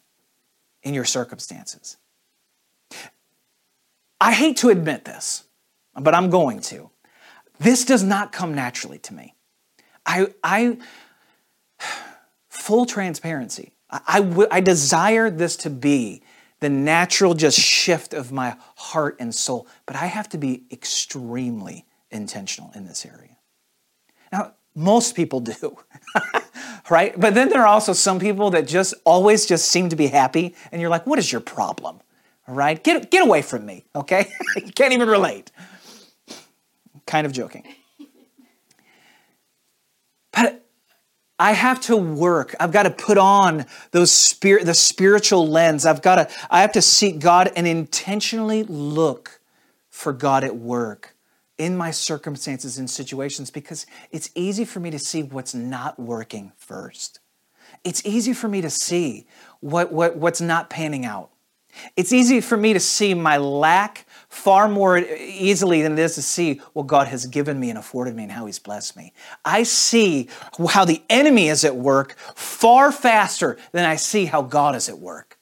in 0.83 0.93
your 0.93 1.05
circumstances. 1.05 1.95
I 4.19 4.33
hate 4.33 4.57
to 4.57 4.69
admit 4.69 5.05
this, 5.05 5.43
but 5.95 6.15
I'm 6.15 6.29
going 6.29 6.59
to. 6.61 6.89
This 7.59 7.85
does 7.85 8.03
not 8.03 8.31
come 8.31 8.53
naturally 8.53 8.99
to 8.99 9.13
me. 9.13 9.35
I, 10.05 10.27
I 10.43 10.77
full 12.49 12.85
transparency. 12.85 13.73
I, 13.89 14.01
I, 14.07 14.19
w- 14.21 14.47
I 14.51 14.61
desire 14.61 15.29
this 15.29 15.55
to 15.57 15.69
be 15.69 16.21
the 16.59 16.69
natural 16.69 17.33
just 17.33 17.59
shift 17.59 18.13
of 18.13 18.31
my 18.31 18.57
heart 18.75 19.17
and 19.19 19.33
soul, 19.33 19.67
but 19.85 19.95
I 19.95 20.07
have 20.07 20.27
to 20.29 20.37
be 20.37 20.63
extremely 20.71 21.85
intentional 22.09 22.71
in 22.73 22.85
this 22.85 23.05
area. 23.05 23.37
Now, 24.31 24.53
most 24.75 25.15
people 25.15 25.39
do, 25.39 25.77
right? 26.89 27.19
But 27.19 27.33
then 27.35 27.49
there 27.49 27.61
are 27.61 27.67
also 27.67 27.93
some 27.93 28.19
people 28.19 28.49
that 28.51 28.67
just 28.67 28.93
always 29.05 29.45
just 29.45 29.69
seem 29.69 29.89
to 29.89 29.95
be 29.95 30.07
happy, 30.07 30.55
and 30.71 30.81
you're 30.81 30.89
like, 30.89 31.05
what 31.05 31.19
is 31.19 31.31
your 31.31 31.41
problem? 31.41 31.99
All 32.47 32.55
right? 32.55 32.81
Get, 32.81 33.11
get 33.11 33.23
away 33.23 33.41
from 33.41 33.65
me, 33.65 33.85
okay? 33.95 34.31
you 34.55 34.71
can't 34.71 34.93
even 34.93 35.09
relate. 35.09 35.51
Kind 37.05 37.25
of 37.25 37.33
joking. 37.33 37.63
But 40.31 40.65
I 41.39 41.51
have 41.51 41.81
to 41.81 41.97
work. 41.97 42.55
I've 42.59 42.71
got 42.71 42.83
to 42.83 42.89
put 42.89 43.17
on 43.17 43.65
those 43.91 44.11
spirit, 44.11 44.65
the 44.65 44.73
spiritual 44.73 45.47
lens. 45.47 45.85
I've 45.85 46.01
got 46.01 46.15
to, 46.15 46.29
I 46.49 46.61
have 46.61 46.71
to 46.73 46.81
seek 46.81 47.19
God 47.19 47.51
and 47.55 47.67
intentionally 47.67 48.63
look 48.63 49.39
for 49.89 50.13
God 50.13 50.43
at 50.43 50.55
work 50.55 51.15
in 51.57 51.75
my 51.75 51.91
circumstances 51.91 52.77
and 52.77 52.89
situations 52.89 53.49
because 53.49 53.85
it's 54.11 54.29
easy 54.35 54.63
for 54.63 54.79
me 54.79 54.91
to 54.91 54.99
see 54.99 55.23
what's 55.23 55.53
not 55.53 55.99
working 55.99 56.51
first. 56.55 57.19
It's 57.83 58.05
easy 58.05 58.33
for 58.33 58.47
me 58.47 58.61
to 58.61 58.69
see 58.69 59.27
what, 59.59 59.91
what, 59.91 60.17
what's 60.17 60.41
not 60.41 60.69
panning 60.69 61.05
out. 61.05 61.31
It's 61.95 62.13
easy 62.13 62.41
for 62.41 62.57
me 62.57 62.73
to 62.73 62.79
see 62.79 63.13
my 63.13 63.37
lack 63.37 64.05
far 64.29 64.67
more 64.67 64.97
easily 64.97 65.81
than 65.81 65.93
it 65.93 65.99
is 65.99 66.15
to 66.15 66.21
see 66.21 66.61
what 66.73 66.87
God 66.87 67.07
has 67.07 67.25
given 67.25 67.59
me 67.59 67.69
and 67.69 67.79
afforded 67.79 68.15
me 68.15 68.23
and 68.23 68.31
how 68.31 68.45
He's 68.45 68.59
blessed 68.59 68.95
me. 68.95 69.13
I 69.45 69.63
see 69.63 70.29
how 70.69 70.85
the 70.85 71.01
enemy 71.09 71.47
is 71.47 71.63
at 71.63 71.75
work 71.75 72.17
far 72.35 72.91
faster 72.91 73.57
than 73.71 73.85
I 73.85 73.95
see 73.95 74.25
how 74.25 74.41
God 74.41 74.75
is 74.75 74.89
at 74.89 74.99
work. 74.99 75.36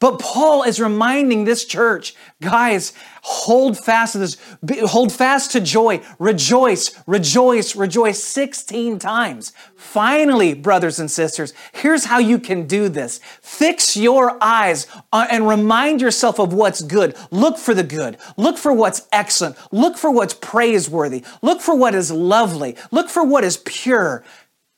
But 0.00 0.18
Paul 0.18 0.62
is 0.62 0.80
reminding 0.80 1.44
this 1.44 1.66
church, 1.66 2.14
guys, 2.40 2.94
hold 3.20 3.78
fast 3.78 4.12
to 4.12 4.18
this, 4.18 4.38
hold 4.86 5.12
fast 5.12 5.52
to 5.52 5.60
joy, 5.60 6.00
rejoice, 6.18 6.98
rejoice, 7.06 7.76
rejoice 7.76 8.24
16 8.24 8.98
times. 8.98 9.52
Finally, 9.76 10.54
brothers 10.54 10.98
and 10.98 11.10
sisters, 11.10 11.52
here's 11.72 12.06
how 12.06 12.18
you 12.18 12.38
can 12.38 12.66
do 12.66 12.88
this. 12.88 13.20
Fix 13.42 13.94
your 13.94 14.42
eyes 14.42 14.86
uh, 15.12 15.26
and 15.30 15.46
remind 15.46 16.00
yourself 16.00 16.40
of 16.40 16.54
what's 16.54 16.80
good. 16.80 17.14
Look 17.30 17.58
for 17.58 17.74
the 17.74 17.82
good. 17.84 18.16
Look 18.38 18.56
for 18.56 18.72
what's 18.72 19.06
excellent. 19.12 19.56
Look 19.70 19.98
for 19.98 20.10
what's 20.10 20.32
praiseworthy. 20.32 21.24
Look 21.42 21.60
for 21.60 21.74
what 21.76 21.94
is 21.94 22.10
lovely. 22.10 22.74
Look 22.90 23.10
for 23.10 23.22
what 23.22 23.44
is 23.44 23.58
pure. 23.58 24.24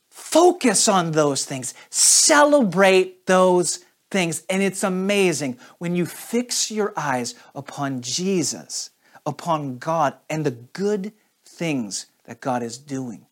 Focus 0.09 0.89
on 0.89 1.11
those 1.11 1.45
things. 1.45 1.73
Celebrate 1.89 3.25
those 3.25 3.79
things. 4.13 4.43
And 4.49 4.61
it's 4.61 4.83
amazing 4.83 5.57
when 5.79 5.95
you 5.95 6.05
fix 6.05 6.71
your 6.71 6.93
eyes 6.95 7.33
upon 7.53 8.01
Jesus, 8.01 8.91
upon 9.25 9.79
God, 9.79 10.13
and 10.29 10.45
the 10.45 10.51
good 10.51 11.11
things 11.43 12.05
that 12.25 12.39
God 12.39 12.61
is 12.61 12.77
doing. 12.77 13.25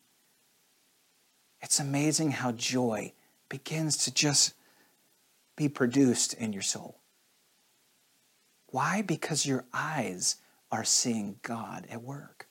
It's 1.62 1.78
amazing 1.78 2.32
how 2.32 2.50
joy 2.50 3.12
begins 3.48 3.96
to 3.98 4.12
just 4.12 4.54
be 5.56 5.68
produced 5.68 6.34
in 6.34 6.52
your 6.52 6.62
soul. 6.62 6.98
Why? 8.66 9.02
Because 9.02 9.46
your 9.46 9.64
eyes 9.72 10.36
are 10.72 10.84
seeing 10.84 11.36
God 11.42 11.86
at 11.90 12.02
work. 12.02 12.48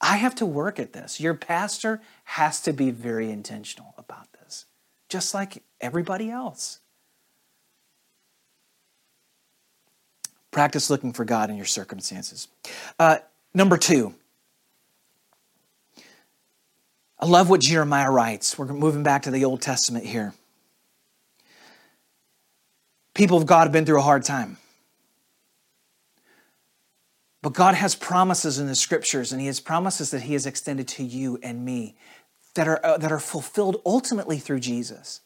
I 0.00 0.16
have 0.16 0.34
to 0.36 0.46
work 0.46 0.78
at 0.78 0.94
this. 0.94 1.20
Your 1.20 1.34
pastor 1.34 2.00
has 2.24 2.60
to 2.62 2.72
be 2.72 2.90
very 2.90 3.30
intentional 3.30 3.94
about 3.98 4.31
just 5.12 5.34
like 5.34 5.62
everybody 5.78 6.30
else. 6.30 6.80
Practice 10.50 10.88
looking 10.88 11.12
for 11.12 11.26
God 11.26 11.50
in 11.50 11.56
your 11.56 11.66
circumstances. 11.66 12.48
Uh, 12.98 13.18
number 13.52 13.76
two, 13.76 14.14
I 17.18 17.26
love 17.26 17.50
what 17.50 17.60
Jeremiah 17.60 18.10
writes. 18.10 18.58
We're 18.58 18.66
moving 18.66 19.02
back 19.02 19.22
to 19.22 19.30
the 19.30 19.44
Old 19.44 19.60
Testament 19.60 20.06
here. 20.06 20.32
People 23.14 23.36
of 23.36 23.44
God 23.44 23.64
have 23.64 23.72
been 23.72 23.84
through 23.84 23.98
a 23.98 24.02
hard 24.02 24.24
time. 24.24 24.56
But 27.42 27.52
God 27.52 27.74
has 27.74 27.94
promises 27.94 28.58
in 28.58 28.66
the 28.66 28.74
scriptures, 28.74 29.30
and 29.32 29.40
He 29.40 29.46
has 29.48 29.60
promises 29.60 30.10
that 30.12 30.22
He 30.22 30.32
has 30.32 30.46
extended 30.46 30.88
to 30.88 31.04
you 31.04 31.38
and 31.42 31.64
me 31.64 31.96
that 32.54 32.68
are, 32.68 32.84
uh, 32.84 32.98
that 32.98 33.12
are 33.12 33.18
fulfilled 33.18 33.80
ultimately 33.84 34.38
through 34.38 34.60
Jesus. 34.60 35.20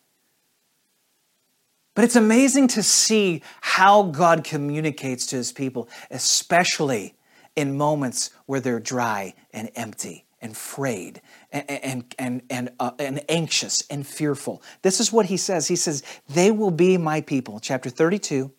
But 1.95 2.05
it's 2.05 2.17
amazing 2.17 2.69
to 2.69 2.83
see 2.83 3.43
how 3.63 4.03
God 4.03 4.45
communicates 4.45 5.27
to 5.29 5.37
his 5.37 5.51
people, 5.51 5.89
especially 6.11 7.15
in 7.57 7.77
moments 7.77 8.31
where 8.45 8.61
they're 8.61 8.81
dry 8.81 9.35
and 9.53 9.71
empty 9.75 10.27
and 10.43 10.55
frayed 10.55 11.23
and, 11.51 11.71
and, 11.71 12.15
and, 12.19 12.43
and, 12.51 12.71
uh, 12.79 12.91
and 12.99 13.25
anxious 13.31 13.83
and 13.89 14.07
fearful. 14.07 14.63
This 14.83 15.01
is 15.01 15.11
what 15.11 15.27
he 15.27 15.39
says. 15.39 15.69
He 15.69 15.77
says, 15.77 16.03
They 16.29 16.51
will 16.51 16.71
be 16.71 16.99
my 16.99 17.23
people. 17.23 17.61
Chapter 17.61 17.89
32, 17.89 18.53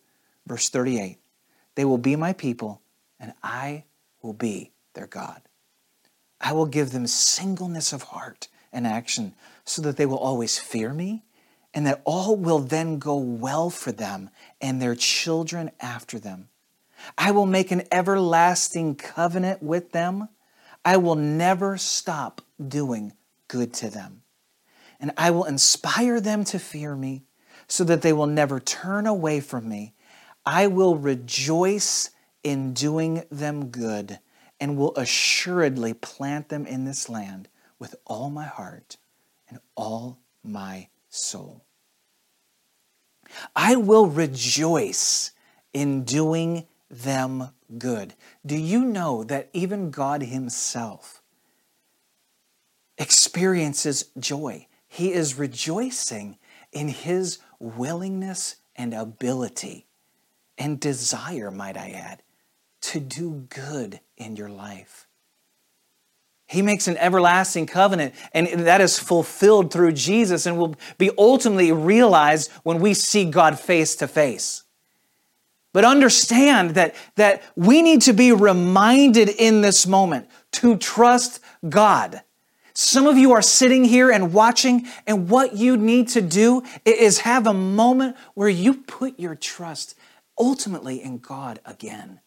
verse 0.47 0.69
38. 0.69 1.19
They 1.75 1.85
will 1.85 1.99
be 1.99 2.15
my 2.15 2.33
people, 2.33 2.81
and 3.19 3.33
I 3.43 3.83
will 4.23 4.33
be 4.33 4.71
their 4.95 5.05
God. 5.05 5.43
I 6.41 6.53
will 6.53 6.65
give 6.65 6.91
them 6.91 7.05
singleness 7.05 7.93
of 7.93 8.01
heart 8.01 8.47
and 8.71 8.85
action 8.85 9.33
so 9.65 9.81
that 9.81 9.97
they 9.97 10.05
will 10.05 10.17
always 10.17 10.57
fear 10.57 10.93
me 10.93 11.23
and 11.73 11.85
that 11.85 12.01
all 12.05 12.35
will 12.35 12.59
then 12.59 12.97
go 12.97 13.15
well 13.17 13.69
for 13.69 13.91
them 13.91 14.29
and 14.61 14.81
their 14.81 14.95
children 14.95 15.69
after 15.79 16.17
them. 16.17 16.49
I 17.17 17.31
will 17.31 17.45
make 17.45 17.71
an 17.71 17.83
everlasting 17.91 18.95
covenant 18.95 19.61
with 19.61 19.91
them. 19.91 20.29
I 20.83 20.97
will 20.97 21.15
never 21.15 21.77
stop 21.77 22.41
doing 22.65 23.13
good 23.47 23.73
to 23.75 23.89
them. 23.89 24.23
And 24.99 25.11
I 25.17 25.29
will 25.31 25.43
inspire 25.43 26.19
them 26.19 26.43
to 26.45 26.57
fear 26.57 26.95
me 26.95 27.23
so 27.67 27.83
that 27.83 28.01
they 28.01 28.13
will 28.13 28.27
never 28.27 28.59
turn 28.59 29.05
away 29.05 29.39
from 29.39 29.69
me. 29.69 29.93
I 30.45 30.67
will 30.67 30.95
rejoice 30.95 32.09
in 32.43 32.73
doing 32.73 33.23
them 33.29 33.67
good 33.67 34.19
and 34.59 34.77
will 34.77 34.95
assuredly 34.95 35.93
plant 35.93 36.49
them 36.49 36.65
in 36.65 36.85
this 36.85 37.09
land 37.09 37.49
with 37.79 37.95
all 38.05 38.29
my 38.29 38.45
heart 38.45 38.97
and 39.49 39.59
all 39.75 40.19
my 40.43 40.89
soul. 41.09 41.63
I 43.55 43.75
will 43.75 44.07
rejoice 44.07 45.31
in 45.73 46.03
doing 46.03 46.65
them 46.89 47.49
good. 47.77 48.13
Do 48.45 48.55
you 48.57 48.85
know 48.85 49.23
that 49.25 49.49
even 49.53 49.91
God 49.91 50.21
Himself 50.21 51.21
experiences 52.97 54.05
joy? 54.17 54.67
He 54.87 55.11
is 55.11 55.37
rejoicing 55.37 56.37
in 56.71 56.87
His 56.87 57.39
willingness 57.59 58.57
and 58.75 58.93
ability 58.93 59.85
and 60.57 60.79
desire, 60.79 61.51
might 61.51 61.77
I 61.77 61.89
add, 61.91 62.23
to 62.81 62.99
do 62.99 63.47
good 63.49 63.99
in 64.15 64.35
your 64.35 64.49
life. 64.49 65.06
He 66.47 66.61
makes 66.61 66.87
an 66.87 66.97
everlasting 66.97 67.65
covenant, 67.65 68.15
and 68.33 68.47
that 68.47 68.79
is 68.79 68.97
fulfilled 68.97 69.71
through 69.71 69.91
Jesus 69.91 70.45
and 70.45 70.57
will 70.57 70.75
be 70.97 71.11
ultimately 71.17 71.73
realized 71.73 72.51
when 72.63 72.79
we 72.79 72.93
see 72.93 73.25
God 73.25 73.59
face 73.59 73.95
to 73.97 74.07
face. 74.07 74.63
But 75.73 75.83
understand 75.83 76.71
that, 76.71 76.95
that 77.15 77.43
we 77.55 77.81
need 77.81 78.01
to 78.03 78.13
be 78.13 78.31
reminded 78.31 79.29
in 79.29 79.61
this 79.61 79.85
moment 79.85 80.29
to 80.53 80.77
trust 80.77 81.41
God. 81.67 82.21
Some 82.73 83.07
of 83.07 83.17
you 83.17 83.33
are 83.33 83.41
sitting 83.41 83.83
here 83.83 84.09
and 84.09 84.33
watching, 84.33 84.87
and 85.05 85.29
what 85.29 85.57
you 85.57 85.75
need 85.75 86.07
to 86.09 86.21
do 86.21 86.63
is 86.85 87.19
have 87.19 87.45
a 87.45 87.53
moment 87.53 88.15
where 88.35 88.49
you 88.49 88.75
put 88.75 89.19
your 89.19 89.35
trust 89.35 89.95
ultimately 90.39 91.01
in 91.03 91.17
God 91.17 91.59
again. 91.65 92.21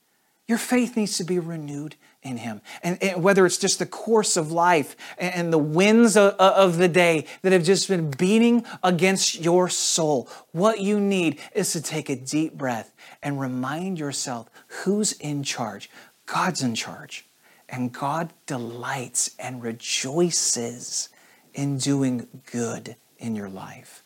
Your 0.51 0.59
faith 0.59 0.97
needs 0.97 1.17
to 1.19 1.23
be 1.23 1.39
renewed 1.39 1.95
in 2.25 2.39
Him. 2.39 2.61
And, 2.83 3.01
and, 3.01 3.23
whether 3.23 3.47
it's 3.47 3.57
just 3.57 3.79
the 3.79 3.87
course 3.87 4.37
of 4.37 4.51
life 4.51 4.97
and, 5.17 5.33
and 5.33 5.53
the 5.53 5.59
winds 5.59 6.17
of, 6.17 6.33
of 6.35 6.77
the 6.77 6.89
day 6.89 7.27
that 7.43 7.53
have 7.53 7.63
just 7.63 7.87
been 7.87 8.11
beating 8.11 8.65
against 8.83 9.39
your 9.39 9.69
soul, 9.69 10.29
what 10.51 10.81
you 10.81 10.99
need 10.99 11.39
is 11.55 11.71
to 11.75 11.81
take 11.81 12.11
a 12.11 12.17
deep 12.17 12.55
breath 12.55 12.93
and 13.23 13.41
remind 13.41 14.01
yourself 14.01 14.51
who's 14.83 15.13
in 15.13 15.45
charge. 15.45 15.89
God's 16.27 16.65
in 16.65 16.75
charge. 16.75 17.27
And 17.69 17.93
God 17.93 18.33
delights 18.47 19.37
and 19.39 19.63
rejoices 19.63 21.11
in 21.55 21.79
doing 21.79 22.27
good 22.51 22.97
in 23.19 23.37
your 23.37 23.49
life. 23.49 24.03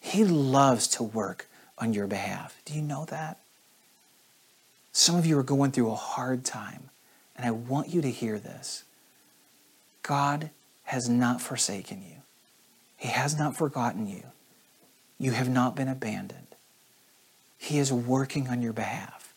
He 0.00 0.22
loves 0.22 0.86
to 0.88 1.02
work 1.02 1.48
on 1.78 1.94
your 1.94 2.06
behalf. 2.06 2.60
Do 2.66 2.74
you 2.74 2.82
know 2.82 3.06
that? 3.06 3.41
Some 4.92 5.16
of 5.16 5.24
you 5.24 5.38
are 5.38 5.42
going 5.42 5.72
through 5.72 5.90
a 5.90 5.96
hard 5.96 6.44
time, 6.44 6.90
and 7.34 7.46
I 7.46 7.50
want 7.50 7.88
you 7.88 8.02
to 8.02 8.10
hear 8.10 8.38
this. 8.38 8.84
God 10.02 10.50
has 10.84 11.08
not 11.08 11.40
forsaken 11.40 12.02
you, 12.02 12.16
He 12.96 13.08
has 13.08 13.38
not 13.38 13.56
forgotten 13.56 14.06
you. 14.06 14.24
You 15.18 15.32
have 15.32 15.48
not 15.48 15.76
been 15.76 15.88
abandoned. 15.88 16.48
He 17.56 17.78
is 17.78 17.92
working 17.92 18.48
on 18.48 18.60
your 18.60 18.72
behalf, 18.72 19.32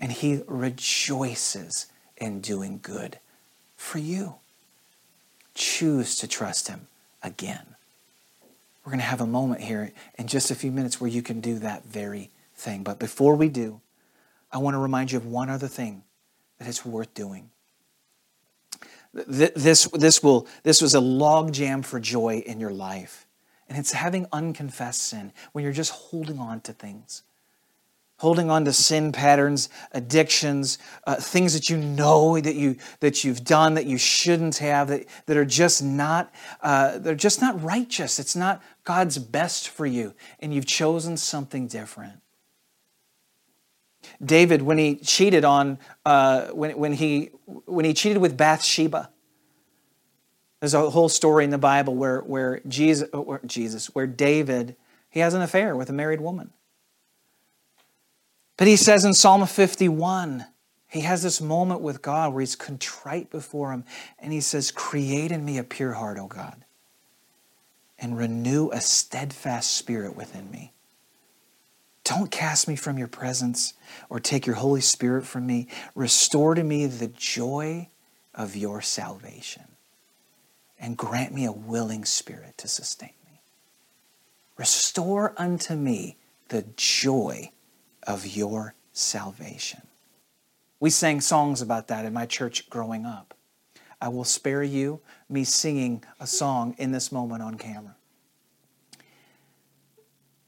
and 0.00 0.10
He 0.10 0.42
rejoices 0.46 1.86
in 2.16 2.40
doing 2.40 2.80
good 2.82 3.18
for 3.76 3.98
you. 3.98 4.34
Choose 5.54 6.16
to 6.16 6.26
trust 6.26 6.68
Him 6.68 6.88
again. 7.22 7.64
We're 8.84 8.90
going 8.90 9.00
to 9.00 9.06
have 9.06 9.20
a 9.20 9.26
moment 9.26 9.62
here 9.62 9.92
in 10.18 10.26
just 10.26 10.50
a 10.50 10.54
few 10.54 10.70
minutes 10.70 11.00
where 11.00 11.08
you 11.08 11.22
can 11.22 11.40
do 11.40 11.58
that 11.60 11.84
very 11.84 12.30
thing. 12.54 12.82
But 12.82 12.98
before 12.98 13.34
we 13.34 13.48
do, 13.48 13.80
I 14.54 14.58
want 14.58 14.74
to 14.74 14.78
remind 14.78 15.12
you 15.12 15.18
of 15.18 15.26
one 15.26 15.50
other 15.50 15.68
thing 15.68 16.04
that 16.58 16.68
it's 16.68 16.86
worth 16.86 17.12
doing. 17.12 17.50
This, 19.12 19.86
this, 19.88 20.22
will, 20.22 20.46
this 20.62 20.80
was 20.80 20.94
a 20.94 21.00
logjam 21.00 21.84
for 21.84 22.00
joy 22.00 22.42
in 22.46 22.60
your 22.60 22.72
life. 22.72 23.26
And 23.68 23.78
it's 23.78 23.92
having 23.92 24.26
unconfessed 24.32 25.02
sin 25.02 25.32
when 25.52 25.64
you're 25.64 25.72
just 25.72 25.92
holding 25.92 26.38
on 26.38 26.60
to 26.62 26.72
things 26.72 27.22
holding 28.18 28.48
on 28.50 28.64
to 28.64 28.72
sin 28.72 29.12
patterns, 29.12 29.68
addictions, 29.92 30.78
uh, 31.06 31.16
things 31.16 31.52
that 31.52 31.68
you 31.68 31.76
know 31.76 32.40
that 32.40 32.54
you 32.54 32.76
that 33.00 33.24
you've 33.24 33.44
done 33.44 33.74
that 33.74 33.86
you 33.86 33.98
shouldn't 33.98 34.56
have, 34.58 34.88
that, 34.88 35.04
that 35.26 35.36
are 35.36 35.44
just 35.44 35.82
not 35.82 36.32
uh, 36.62 36.96
they're 36.98 37.14
just 37.14 37.40
not 37.40 37.60
righteous. 37.62 38.18
It's 38.18 38.36
not 38.36 38.62
God's 38.84 39.18
best 39.18 39.68
for 39.68 39.84
you, 39.84 40.14
and 40.40 40.54
you've 40.54 40.66
chosen 40.66 41.16
something 41.16 41.66
different. 41.66 42.20
David, 44.22 44.62
when 44.62 44.78
he 44.78 44.96
cheated 44.96 45.44
on 45.44 45.78
uh, 46.04 46.46
when, 46.48 46.76
when 46.78 46.92
he 46.94 47.30
when 47.46 47.84
he 47.84 47.94
cheated 47.94 48.18
with 48.18 48.36
Bathsheba. 48.36 49.10
There's 50.60 50.74
a 50.74 50.88
whole 50.90 51.10
story 51.10 51.44
in 51.44 51.50
the 51.50 51.58
Bible 51.58 51.94
where 51.94 52.20
where 52.20 52.60
Jesus, 52.66 53.08
where 53.12 53.40
Jesus, 53.44 53.94
where 53.94 54.06
David 54.06 54.76
he 55.14 55.20
has 55.20 55.32
an 55.32 55.42
affair 55.42 55.76
with 55.76 55.88
a 55.88 55.92
married 55.92 56.20
woman. 56.20 56.50
But 58.56 58.66
he 58.66 58.74
says 58.74 59.04
in 59.04 59.14
Psalm 59.14 59.46
51, 59.46 60.44
he 60.88 61.02
has 61.02 61.22
this 61.22 61.40
moment 61.40 61.82
with 61.82 62.02
God 62.02 62.32
where 62.32 62.40
he's 62.40 62.56
contrite 62.56 63.30
before 63.30 63.70
him 63.70 63.84
and 64.18 64.32
he 64.32 64.40
says, 64.40 64.72
Create 64.72 65.30
in 65.30 65.44
me 65.44 65.56
a 65.56 65.62
pure 65.62 65.92
heart, 65.92 66.18
O 66.18 66.26
God, 66.26 66.64
and 67.96 68.18
renew 68.18 68.70
a 68.70 68.80
steadfast 68.80 69.76
spirit 69.76 70.16
within 70.16 70.50
me. 70.50 70.73
Don't 72.04 72.30
cast 72.30 72.68
me 72.68 72.76
from 72.76 72.98
your 72.98 73.08
presence 73.08 73.74
or 74.10 74.20
take 74.20 74.46
your 74.46 74.56
Holy 74.56 74.82
Spirit 74.82 75.26
from 75.26 75.46
me. 75.46 75.68
Restore 75.94 76.54
to 76.54 76.62
me 76.62 76.86
the 76.86 77.08
joy 77.08 77.88
of 78.34 78.54
your 78.54 78.82
salvation 78.82 79.64
and 80.78 80.98
grant 80.98 81.32
me 81.32 81.46
a 81.46 81.52
willing 81.52 82.04
spirit 82.04 82.58
to 82.58 82.68
sustain 82.68 83.14
me. 83.24 83.40
Restore 84.58 85.34
unto 85.38 85.74
me 85.74 86.18
the 86.48 86.66
joy 86.76 87.50
of 88.06 88.26
your 88.26 88.74
salvation. 88.92 89.82
We 90.80 90.90
sang 90.90 91.22
songs 91.22 91.62
about 91.62 91.88
that 91.88 92.04
in 92.04 92.12
my 92.12 92.26
church 92.26 92.68
growing 92.68 93.06
up. 93.06 93.34
I 94.00 94.08
will 94.08 94.24
spare 94.24 94.62
you 94.62 95.00
me 95.30 95.44
singing 95.44 96.04
a 96.20 96.26
song 96.26 96.74
in 96.76 96.92
this 96.92 97.10
moment 97.10 97.42
on 97.42 97.56
camera. 97.56 97.96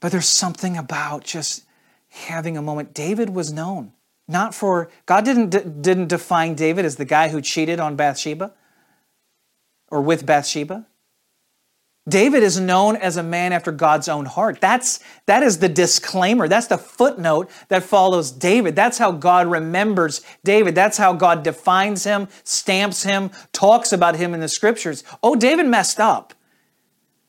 But 0.00 0.12
there's 0.12 0.28
something 0.28 0.76
about 0.76 1.24
just 1.24 1.64
having 2.08 2.56
a 2.56 2.62
moment. 2.62 2.94
David 2.94 3.30
was 3.30 3.52
known 3.52 3.92
not 4.28 4.54
for 4.54 4.90
God 5.06 5.24
didn't 5.24 5.82
didn't 5.82 6.08
define 6.08 6.54
David 6.54 6.84
as 6.84 6.96
the 6.96 7.04
guy 7.04 7.28
who 7.28 7.40
cheated 7.40 7.78
on 7.78 7.96
Bathsheba 7.96 8.52
or 9.88 10.00
with 10.00 10.26
Bathsheba. 10.26 10.86
David 12.08 12.44
is 12.44 12.60
known 12.60 12.94
as 12.94 13.16
a 13.16 13.22
man 13.22 13.52
after 13.52 13.72
God's 13.72 14.08
own 14.08 14.26
heart. 14.26 14.60
That's, 14.60 15.00
that 15.26 15.42
is 15.42 15.58
the 15.58 15.68
disclaimer. 15.68 16.46
That's 16.46 16.68
the 16.68 16.78
footnote 16.78 17.50
that 17.66 17.82
follows 17.82 18.30
David. 18.30 18.76
That's 18.76 18.98
how 18.98 19.10
God 19.10 19.48
remembers 19.48 20.24
David. 20.44 20.76
That's 20.76 20.98
how 20.98 21.14
God 21.14 21.42
defines 21.42 22.04
him, 22.04 22.28
stamps 22.44 23.02
him, 23.02 23.32
talks 23.52 23.92
about 23.92 24.14
him 24.14 24.34
in 24.34 24.40
the 24.40 24.46
scriptures. 24.46 25.02
Oh, 25.20 25.34
David 25.34 25.66
messed 25.66 25.98
up. 25.98 26.32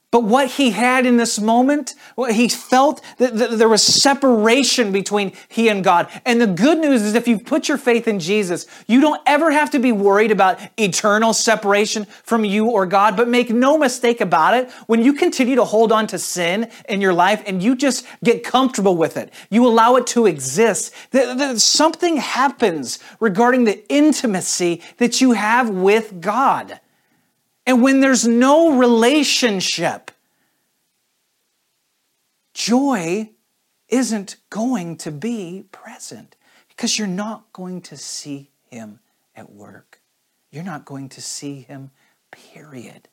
But 0.10 0.24
what 0.24 0.52
he 0.52 0.72
had 0.72 1.06
in 1.06 1.17
this 1.17 1.38
moment, 1.38 1.93
he 2.30 2.48
felt 2.48 3.04
that 3.17 3.36
there 3.36 3.67
was 3.67 3.84
separation 3.84 4.93
between 4.93 5.34
he 5.50 5.67
and 5.67 5.84
God. 5.84 6.08
And 6.26 6.39
the 6.39 6.48
good 6.48 6.78
news 6.78 7.02
is 7.02 7.13
if 7.13 7.28
you 7.28 7.38
put 7.38 7.67
your 7.67 7.78
faith 7.78 8.08
in 8.08 8.22
Jesus, 8.22 8.67
you 8.88 9.02
don't 9.02 9.22
ever 9.26 9.52
have 9.52 9.70
to 9.72 9.80
be 9.80 9.91
worried 9.91 10.32
about 10.32 10.62
eternal 10.80 11.34
separation 11.34 12.06
from 12.24 12.46
you 12.46 12.67
or 12.67 12.86
God. 12.86 13.17
But 13.17 13.28
make 13.28 13.50
no 13.50 13.78
mistake 13.78 14.22
about 14.22 14.54
it, 14.54 14.72
when 14.86 15.04
you 15.04 15.12
continue 15.12 15.56
to 15.58 15.65
hold 15.65 15.91
on 15.91 16.08
to 16.08 16.17
sin 16.17 16.72
in 16.88 17.02
your 17.02 17.13
life 17.13 17.43
and 17.46 17.62
you 17.62 17.76
just 17.76 18.06
get 18.24 18.46
comfortable 18.46 18.96
with 18.96 19.17
it, 19.17 19.34
you 19.50 19.67
allow 19.67 19.98
it 19.98 20.08
to 20.08 20.26
exist, 20.26 20.93
something 21.58 22.15
happens 22.15 23.00
regarding 23.20 23.65
the 23.65 23.86
intimacy 23.91 24.82
that 25.00 25.20
you 25.20 25.34
have 25.34 25.70
with 25.70 26.22
God. 26.22 26.80
And 27.67 27.84
when 27.84 27.99
there's 27.99 28.25
no 28.25 28.77
relationship, 28.77 30.10
joy 32.53 33.32
isn't 33.89 34.38
going 34.49 34.95
to 34.97 35.12
be 35.12 35.65
present 35.71 36.38
because 36.69 36.97
you're 36.97 37.08
not 37.08 37.51
going 37.51 37.82
to 37.82 37.97
see 37.97 38.49
him 38.69 38.99
at 39.36 39.51
work. 39.51 39.99
You're 40.49 40.63
not 40.63 40.86
going 40.86 41.10
to 41.10 41.21
see 41.21 41.60
him, 41.60 41.91
period. 42.32 43.10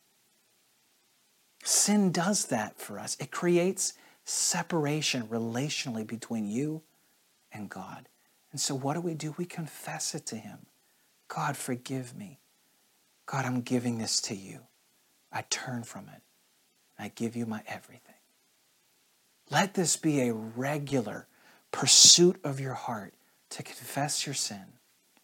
Sin 1.65 2.13
does 2.13 2.47
that 2.47 2.79
for 2.79 2.99
us. 2.99 3.17
It 3.19 3.33
creates 3.33 3.95
separation 4.25 5.25
relationally 5.25 6.07
between 6.07 6.47
you 6.47 6.83
and 7.53 7.69
God. 7.69 8.09
And 8.53 8.61
so, 8.61 8.75
what 8.75 8.95
do 8.95 9.01
we 9.01 9.15
do? 9.15 9.35
We 9.37 9.47
confess 9.47 10.15
it 10.15 10.27
to 10.27 10.37
Him. 10.37 10.67
God, 11.27 11.57
forgive 11.57 12.17
me. 12.17 12.39
God, 13.27 13.45
I'm 13.45 13.63
giving 13.63 13.99
this 13.99 14.21
to 14.23 14.35
you. 14.35 14.61
I 15.33 15.45
turn 15.51 15.83
from 15.83 16.09
it. 16.09 16.23
I 16.99 17.09
give 17.15 17.35
you 17.35 17.47
my 17.47 17.63
everything. 17.67 18.15
Let 19.51 19.75
this 19.75 19.97
be 19.97 20.21
a 20.21 20.33
regular 20.33 21.27
pursuit 21.73 22.41
of 22.45 22.61
your 22.61 22.75
heart 22.75 23.15
to 23.51 23.63
confess 23.63 24.27
your 24.27 24.35
sin 24.35 24.65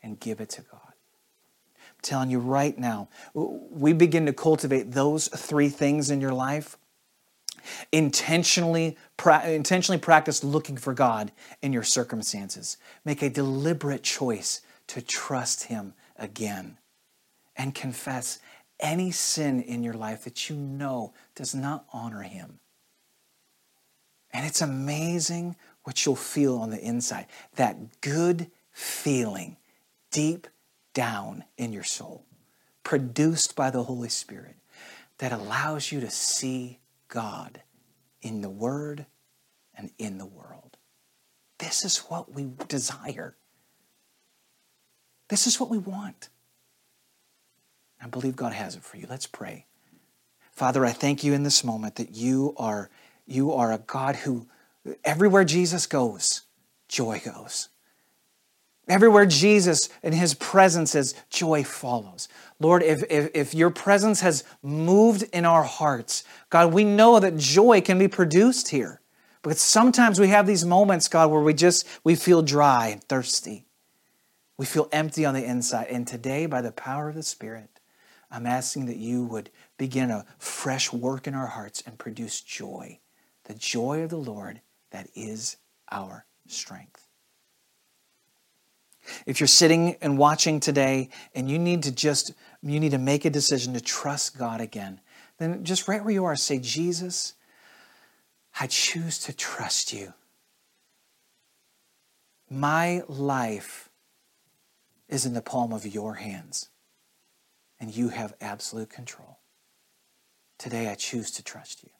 and 0.02 0.18
give 0.18 0.40
it 0.40 0.50
to 0.50 0.62
God. 0.62 0.80
I'm 0.84 2.02
telling 2.02 2.30
you 2.30 2.38
right 2.38 2.76
now, 2.76 3.08
we 3.34 3.92
begin 3.92 4.26
to 4.26 4.32
cultivate 4.32 4.92
those 4.92 5.28
three 5.28 5.68
things 5.68 6.10
in 6.10 6.20
your 6.20 6.32
life. 6.32 6.76
Intentionally, 7.92 8.96
pra- 9.16 9.48
intentionally 9.48 10.00
practice 10.00 10.42
looking 10.42 10.76
for 10.76 10.94
God 10.94 11.30
in 11.62 11.72
your 11.72 11.82
circumstances. 11.82 12.78
Make 13.04 13.22
a 13.22 13.30
deliberate 13.30 14.02
choice 14.02 14.62
to 14.88 15.02
trust 15.02 15.64
Him 15.64 15.94
again 16.16 16.78
and 17.56 17.74
confess 17.74 18.38
any 18.78 19.10
sin 19.10 19.62
in 19.62 19.82
your 19.82 19.94
life 19.94 20.24
that 20.24 20.48
you 20.48 20.56
know 20.56 21.12
does 21.34 21.54
not 21.54 21.84
honor 21.92 22.22
Him. 22.22 22.60
And 24.32 24.46
it's 24.46 24.62
amazing 24.62 25.56
what 25.82 26.04
you'll 26.04 26.16
feel 26.16 26.58
on 26.58 26.70
the 26.70 26.80
inside 26.80 27.26
that 27.56 28.00
good 28.00 28.50
feeling 28.70 29.56
deep 30.10 30.46
down 30.94 31.44
in 31.56 31.72
your 31.72 31.84
soul, 31.84 32.24
produced 32.84 33.56
by 33.56 33.70
the 33.70 33.84
Holy 33.84 34.08
Spirit, 34.08 34.56
that 35.18 35.32
allows 35.32 35.92
you 35.92 36.00
to 36.00 36.10
see 36.10 36.78
God 37.08 37.62
in 38.22 38.40
the 38.40 38.50
Word 38.50 39.06
and 39.74 39.90
in 39.98 40.18
the 40.18 40.26
world. 40.26 40.76
This 41.58 41.84
is 41.84 41.98
what 41.98 42.32
we 42.32 42.50
desire. 42.68 43.36
This 45.28 45.46
is 45.46 45.60
what 45.60 45.70
we 45.70 45.78
want. 45.78 46.28
I 48.02 48.06
believe 48.06 48.36
God 48.36 48.52
has 48.52 48.76
it 48.76 48.82
for 48.82 48.96
you. 48.96 49.06
Let's 49.08 49.26
pray. 49.26 49.66
Father, 50.52 50.84
I 50.84 50.92
thank 50.92 51.24
you 51.24 51.32
in 51.32 51.42
this 51.42 51.64
moment 51.64 51.96
that 51.96 52.14
you 52.14 52.54
are 52.56 52.90
you 53.26 53.52
are 53.52 53.72
a 53.72 53.78
God 53.78 54.16
who 54.16 54.48
everywhere 55.04 55.44
Jesus 55.44 55.86
goes, 55.86 56.42
joy 56.88 57.20
goes. 57.24 57.68
Everywhere 58.88 59.24
Jesus 59.24 59.88
and 60.02 60.12
his 60.12 60.34
presence 60.34 60.96
is, 60.96 61.14
joy 61.30 61.62
follows. 61.62 62.28
Lord, 62.58 62.82
if, 62.82 63.04
if, 63.08 63.30
if, 63.34 63.54
your 63.54 63.70
presence 63.70 64.20
has 64.20 64.42
moved 64.64 65.22
in 65.32 65.44
our 65.44 65.62
hearts, 65.62 66.24
God, 66.48 66.72
we 66.72 66.82
know 66.82 67.20
that 67.20 67.36
joy 67.36 67.82
can 67.82 68.00
be 68.00 68.08
produced 68.08 68.70
here. 68.70 69.00
But 69.42 69.58
sometimes 69.58 70.18
we 70.18 70.28
have 70.28 70.46
these 70.46 70.64
moments, 70.64 71.06
God, 71.06 71.30
where 71.30 71.40
we 71.40 71.54
just 71.54 71.86
we 72.02 72.16
feel 72.16 72.42
dry 72.42 72.88
and 72.88 73.04
thirsty. 73.04 73.64
We 74.58 74.66
feel 74.66 74.88
empty 74.92 75.24
on 75.24 75.34
the 75.34 75.44
inside. 75.44 75.86
And 75.88 76.06
today, 76.06 76.46
by 76.46 76.60
the 76.60 76.72
power 76.72 77.08
of 77.08 77.14
the 77.14 77.22
Spirit, 77.22 77.79
I'm 78.30 78.46
asking 78.46 78.86
that 78.86 78.96
you 78.96 79.24
would 79.24 79.50
begin 79.76 80.10
a 80.10 80.24
fresh 80.38 80.92
work 80.92 81.26
in 81.26 81.34
our 81.34 81.48
hearts 81.48 81.82
and 81.84 81.98
produce 81.98 82.40
joy. 82.40 83.00
The 83.44 83.54
joy 83.54 84.02
of 84.02 84.10
the 84.10 84.16
Lord 84.16 84.60
that 84.90 85.08
is 85.14 85.56
our 85.90 86.26
strength. 86.46 87.06
If 89.26 89.40
you're 89.40 89.46
sitting 89.46 89.96
and 90.00 90.18
watching 90.18 90.60
today 90.60 91.08
and 91.34 91.50
you 91.50 91.58
need 91.58 91.82
to 91.84 91.92
just 91.92 92.32
you 92.62 92.78
need 92.78 92.90
to 92.90 92.98
make 92.98 93.24
a 93.24 93.30
decision 93.30 93.74
to 93.74 93.80
trust 93.80 94.38
God 94.38 94.60
again, 94.60 95.00
then 95.38 95.64
just 95.64 95.88
right 95.88 96.04
where 96.04 96.12
you 96.12 96.24
are 96.24 96.36
say, 96.36 96.58
Jesus, 96.58 97.34
I 98.58 98.66
choose 98.66 99.18
to 99.20 99.32
trust 99.32 99.92
you. 99.92 100.12
My 102.50 103.02
life 103.08 103.88
is 105.08 105.24
in 105.24 105.34
the 105.34 105.42
palm 105.42 105.72
of 105.72 105.86
your 105.86 106.14
hands, 106.14 106.68
and 107.80 107.94
you 107.94 108.10
have 108.10 108.34
absolute 108.40 108.90
control. 108.90 109.38
Today, 110.58 110.88
I 110.88 110.94
choose 110.94 111.30
to 111.32 111.42
trust 111.42 111.82
you. 111.82 111.90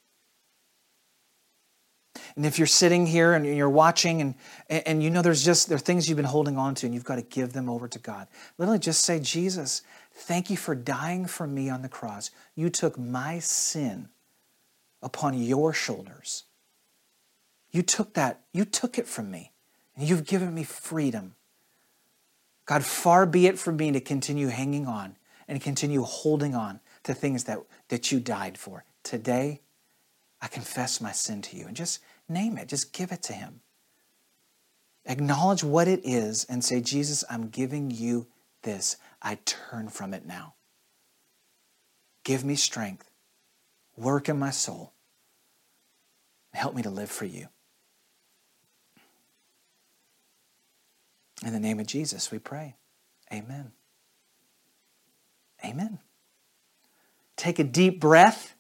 And 2.37 2.45
if 2.45 2.59
you're 2.59 2.66
sitting 2.66 3.07
here 3.07 3.33
and 3.33 3.47
you're 3.47 3.71
watching 3.71 4.21
and, 4.21 4.35
and 4.69 5.03
you 5.03 5.11
know 5.11 5.23
there's 5.23 5.45
just 5.45 5.69
there 5.69 5.77
are 5.77 5.79
things 5.79 6.09
you've 6.09 6.16
been 6.16 6.25
holding 6.25 6.59
on 6.59 6.75
to 6.77 6.87
and 6.87 6.95
you've 6.95 7.05
got 7.05 7.16
to 7.16 7.23
give 7.23 7.53
them 7.53 7.69
over 7.69 7.88
to 7.88 7.99
God, 7.99 8.29
literally 8.59 8.79
just 8.79 9.05
say, 9.05 9.19
Jesus, 9.19 9.83
thank 10.12 10.51
you 10.51 10.57
for 10.57 10.75
dying 10.75 11.27
for 11.27 11.47
me 11.47 11.71
on 11.71 11.83
the 11.83 11.88
cross. 11.88 12.31
You 12.55 12.69
took 12.69 12.99
my 12.99 13.38
sin 13.38 14.09
upon 15.03 15.35
your 15.35 15.73
shoulders. 15.73 16.45
You 17.71 17.83
took 17.83 18.14
that, 18.14 18.40
you 18.53 18.64
took 18.64 18.99
it 18.99 19.07
from 19.07 19.31
me, 19.31 19.53
and 19.97 20.09
you've 20.09 20.27
given 20.27 20.55
me 20.55 20.64
freedom. 20.64 21.37
God, 22.66 22.85
far 22.85 23.27
be 23.27 23.47
it 23.47 23.59
from 23.59 23.77
me 23.77 23.93
to 23.93 24.01
continue 24.01 24.49
hanging 24.49 24.87
on 24.87 25.16
and 25.51 25.61
continue 25.61 26.03
holding 26.03 26.55
on 26.55 26.79
to 27.03 27.13
things 27.13 27.45
that, 27.45 27.59
that 27.89 28.13
you 28.13 28.21
died 28.21 28.57
for. 28.57 28.85
Today, 29.03 29.61
I 30.41 30.47
confess 30.47 31.01
my 31.01 31.11
sin 31.11 31.43
to 31.43 31.57
you. 31.57 31.67
And 31.67 31.77
just 31.77 31.99
name 32.29 32.57
it, 32.57 32.69
just 32.69 32.93
give 32.93 33.11
it 33.11 33.23
to 33.25 33.33
Him. 33.33 33.61
Acknowledge 35.05 35.65
what 35.65 35.89
it 35.89 36.01
is 36.05 36.45
and 36.45 36.65
say, 36.65 36.81
Jesus, 36.81 37.25
I'm 37.29 37.49
giving 37.49 37.91
you 37.91 38.29
this. 38.63 38.97
I 39.21 39.39
turn 39.45 39.89
from 39.89 40.15
it 40.15 40.25
now. 40.25 40.55
Give 42.23 42.45
me 42.45 42.55
strength. 42.55 43.11
Work 43.97 44.29
in 44.29 44.39
my 44.39 44.51
soul. 44.51 44.93
Help 46.53 46.77
me 46.77 46.83
to 46.83 46.91
live 46.91 47.11
for 47.11 47.25
you. 47.25 47.49
In 51.45 51.53
the 51.53 51.61
name 51.61 51.81
of 51.81 51.87
Jesus, 51.87 52.31
we 52.31 52.39
pray. 52.39 52.77
Amen. 53.33 53.73
Amen. 55.64 55.99
Take 57.37 57.59
a 57.59 57.64
deep 57.64 58.01
breath. 58.01 58.55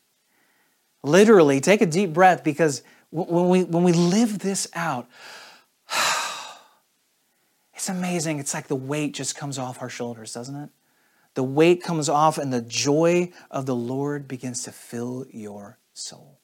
Literally, 1.02 1.60
take 1.60 1.80
a 1.80 1.86
deep 1.86 2.12
breath 2.12 2.44
because 2.44 2.82
when 3.10 3.48
we, 3.48 3.64
when 3.64 3.82
we 3.82 3.92
live 3.92 4.38
this 4.38 4.68
out, 4.74 5.08
it's 7.74 7.88
amazing. 7.88 8.38
It's 8.38 8.54
like 8.54 8.68
the 8.68 8.76
weight 8.76 9.14
just 9.14 9.36
comes 9.36 9.58
off 9.58 9.82
our 9.82 9.88
shoulders, 9.88 10.32
doesn't 10.32 10.56
it? 10.56 10.70
The 11.34 11.44
weight 11.44 11.82
comes 11.82 12.08
off, 12.08 12.38
and 12.38 12.52
the 12.52 12.62
joy 12.62 13.32
of 13.50 13.64
the 13.64 13.74
Lord 13.74 14.26
begins 14.26 14.64
to 14.64 14.72
fill 14.72 15.26
your 15.30 15.78
soul. 15.92 16.40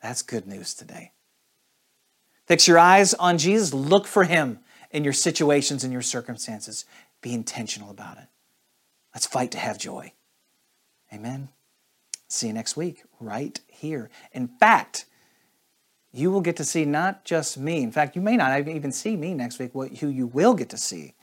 That's 0.00 0.22
good 0.22 0.46
news 0.46 0.74
today. 0.74 1.12
Fix 2.46 2.68
your 2.68 2.78
eyes 2.78 3.14
on 3.14 3.38
Jesus. 3.38 3.74
Look 3.74 4.06
for 4.06 4.24
him 4.24 4.60
in 4.90 5.02
your 5.02 5.12
situations 5.12 5.82
and 5.82 5.92
your 5.92 6.02
circumstances. 6.02 6.84
Be 7.20 7.32
intentional 7.32 7.90
about 7.90 8.18
it. 8.18 8.28
Let's 9.14 9.26
fight 9.26 9.52
to 9.52 9.58
have 9.58 9.78
joy. 9.78 10.12
Amen. 11.12 11.48
See 12.28 12.48
you 12.48 12.52
next 12.52 12.76
week, 12.76 13.04
right 13.20 13.60
here. 13.68 14.10
In 14.32 14.48
fact, 14.48 15.06
you 16.12 16.30
will 16.30 16.40
get 16.40 16.56
to 16.56 16.64
see 16.64 16.84
not 16.84 17.24
just 17.24 17.56
me. 17.56 17.82
In 17.82 17.92
fact, 17.92 18.16
you 18.16 18.22
may 18.22 18.36
not 18.36 18.58
even 18.68 18.92
see 18.92 19.16
me 19.16 19.34
next 19.34 19.58
week. 19.58 19.74
What 19.74 19.98
who 19.98 20.08
you 20.08 20.26
will 20.26 20.54
get 20.54 20.68
to 20.70 20.76
see 20.76 21.14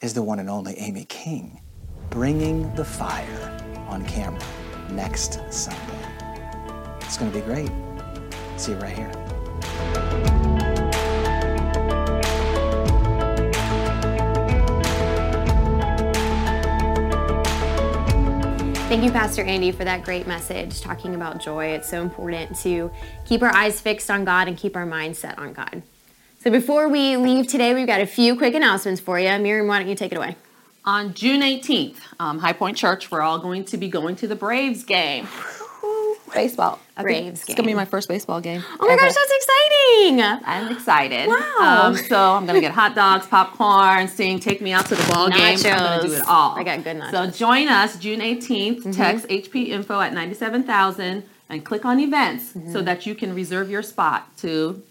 is 0.00 0.14
the 0.14 0.22
one 0.22 0.38
and 0.38 0.48
only 0.48 0.76
Amy 0.78 1.04
King 1.04 1.60
bringing 2.08 2.74
the 2.74 2.84
fire 2.84 3.56
on 3.88 4.04
camera 4.06 4.42
next 4.90 5.40
Sunday. 5.50 5.80
It's 7.00 7.16
going 7.16 7.30
to 7.30 7.38
be 7.38 7.44
great. 7.44 7.70
See 8.56 8.72
you 8.72 8.78
right 8.78 8.96
here. 8.96 10.49
Thank 18.90 19.04
you, 19.04 19.12
Pastor 19.12 19.44
Andy, 19.44 19.70
for 19.70 19.84
that 19.84 20.02
great 20.02 20.26
message 20.26 20.80
talking 20.80 21.14
about 21.14 21.40
joy. 21.40 21.66
It's 21.66 21.88
so 21.88 22.02
important 22.02 22.56
to 22.62 22.90
keep 23.24 23.40
our 23.40 23.54
eyes 23.54 23.80
fixed 23.80 24.10
on 24.10 24.24
God 24.24 24.48
and 24.48 24.56
keep 24.56 24.74
our 24.74 24.84
mind 24.84 25.16
set 25.16 25.38
on 25.38 25.52
God. 25.52 25.84
So 26.40 26.50
before 26.50 26.88
we 26.88 27.16
leave 27.16 27.46
today, 27.46 27.72
we've 27.72 27.86
got 27.86 28.00
a 28.00 28.06
few 28.06 28.34
quick 28.34 28.52
announcements 28.52 29.00
for 29.00 29.20
you. 29.20 29.28
Miriam, 29.38 29.68
why 29.68 29.78
don't 29.78 29.88
you 29.88 29.94
take 29.94 30.10
it 30.10 30.16
away? 30.16 30.34
On 30.84 31.14
June 31.14 31.40
18th, 31.40 31.98
um, 32.18 32.40
High 32.40 32.52
Point 32.52 32.76
Church, 32.76 33.12
we're 33.12 33.20
all 33.20 33.38
going 33.38 33.64
to 33.66 33.76
be 33.76 33.86
going 33.86 34.16
to 34.16 34.26
the 34.26 34.34
Braves 34.34 34.82
game 34.82 35.28
baseball. 36.32 36.78
A 36.96 37.02
Braves 37.02 37.20
game. 37.20 37.28
It's 37.32 37.54
gonna 37.54 37.66
be 37.66 37.74
my 37.74 37.84
first 37.84 38.08
baseball 38.08 38.40
game. 38.40 38.62
Oh 38.78 38.86
my 38.86 38.92
ever. 38.92 39.02
gosh, 39.02 39.14
that's 39.14 39.32
exciting! 39.32 40.20
I'm 40.20 40.72
excited. 40.72 41.28
Wow. 41.28 41.82
Um, 41.86 41.96
so 41.96 42.32
I'm 42.32 42.46
gonna 42.46 42.60
get 42.60 42.72
hot 42.72 42.94
dogs, 42.94 43.26
popcorn, 43.26 44.08
sing, 44.08 44.38
take 44.38 44.60
me 44.60 44.72
out 44.72 44.86
to 44.86 44.94
the 44.94 45.12
ball 45.12 45.30
Nachos. 45.30 45.62
game. 45.62 45.72
I'm 45.72 45.78
gonna 45.78 46.08
do 46.08 46.14
it 46.14 46.22
all. 46.28 46.58
I 46.58 46.64
got 46.64 46.84
good 46.84 46.96
nachos. 46.96 47.10
So 47.10 47.30
join 47.30 47.68
us 47.68 47.98
June 47.98 48.20
18th. 48.20 48.78
Mm-hmm. 48.78 48.90
Text 48.92 49.26
HP 49.28 49.68
info 49.68 50.00
at 50.00 50.12
97000 50.12 51.24
and 51.48 51.64
click 51.64 51.84
on 51.84 52.00
events 52.00 52.52
mm-hmm. 52.52 52.72
so 52.72 52.80
that 52.82 53.06
you 53.06 53.14
can 53.14 53.34
reserve 53.34 53.70
your 53.70 53.82
spot 53.82 54.36
to 54.38 54.82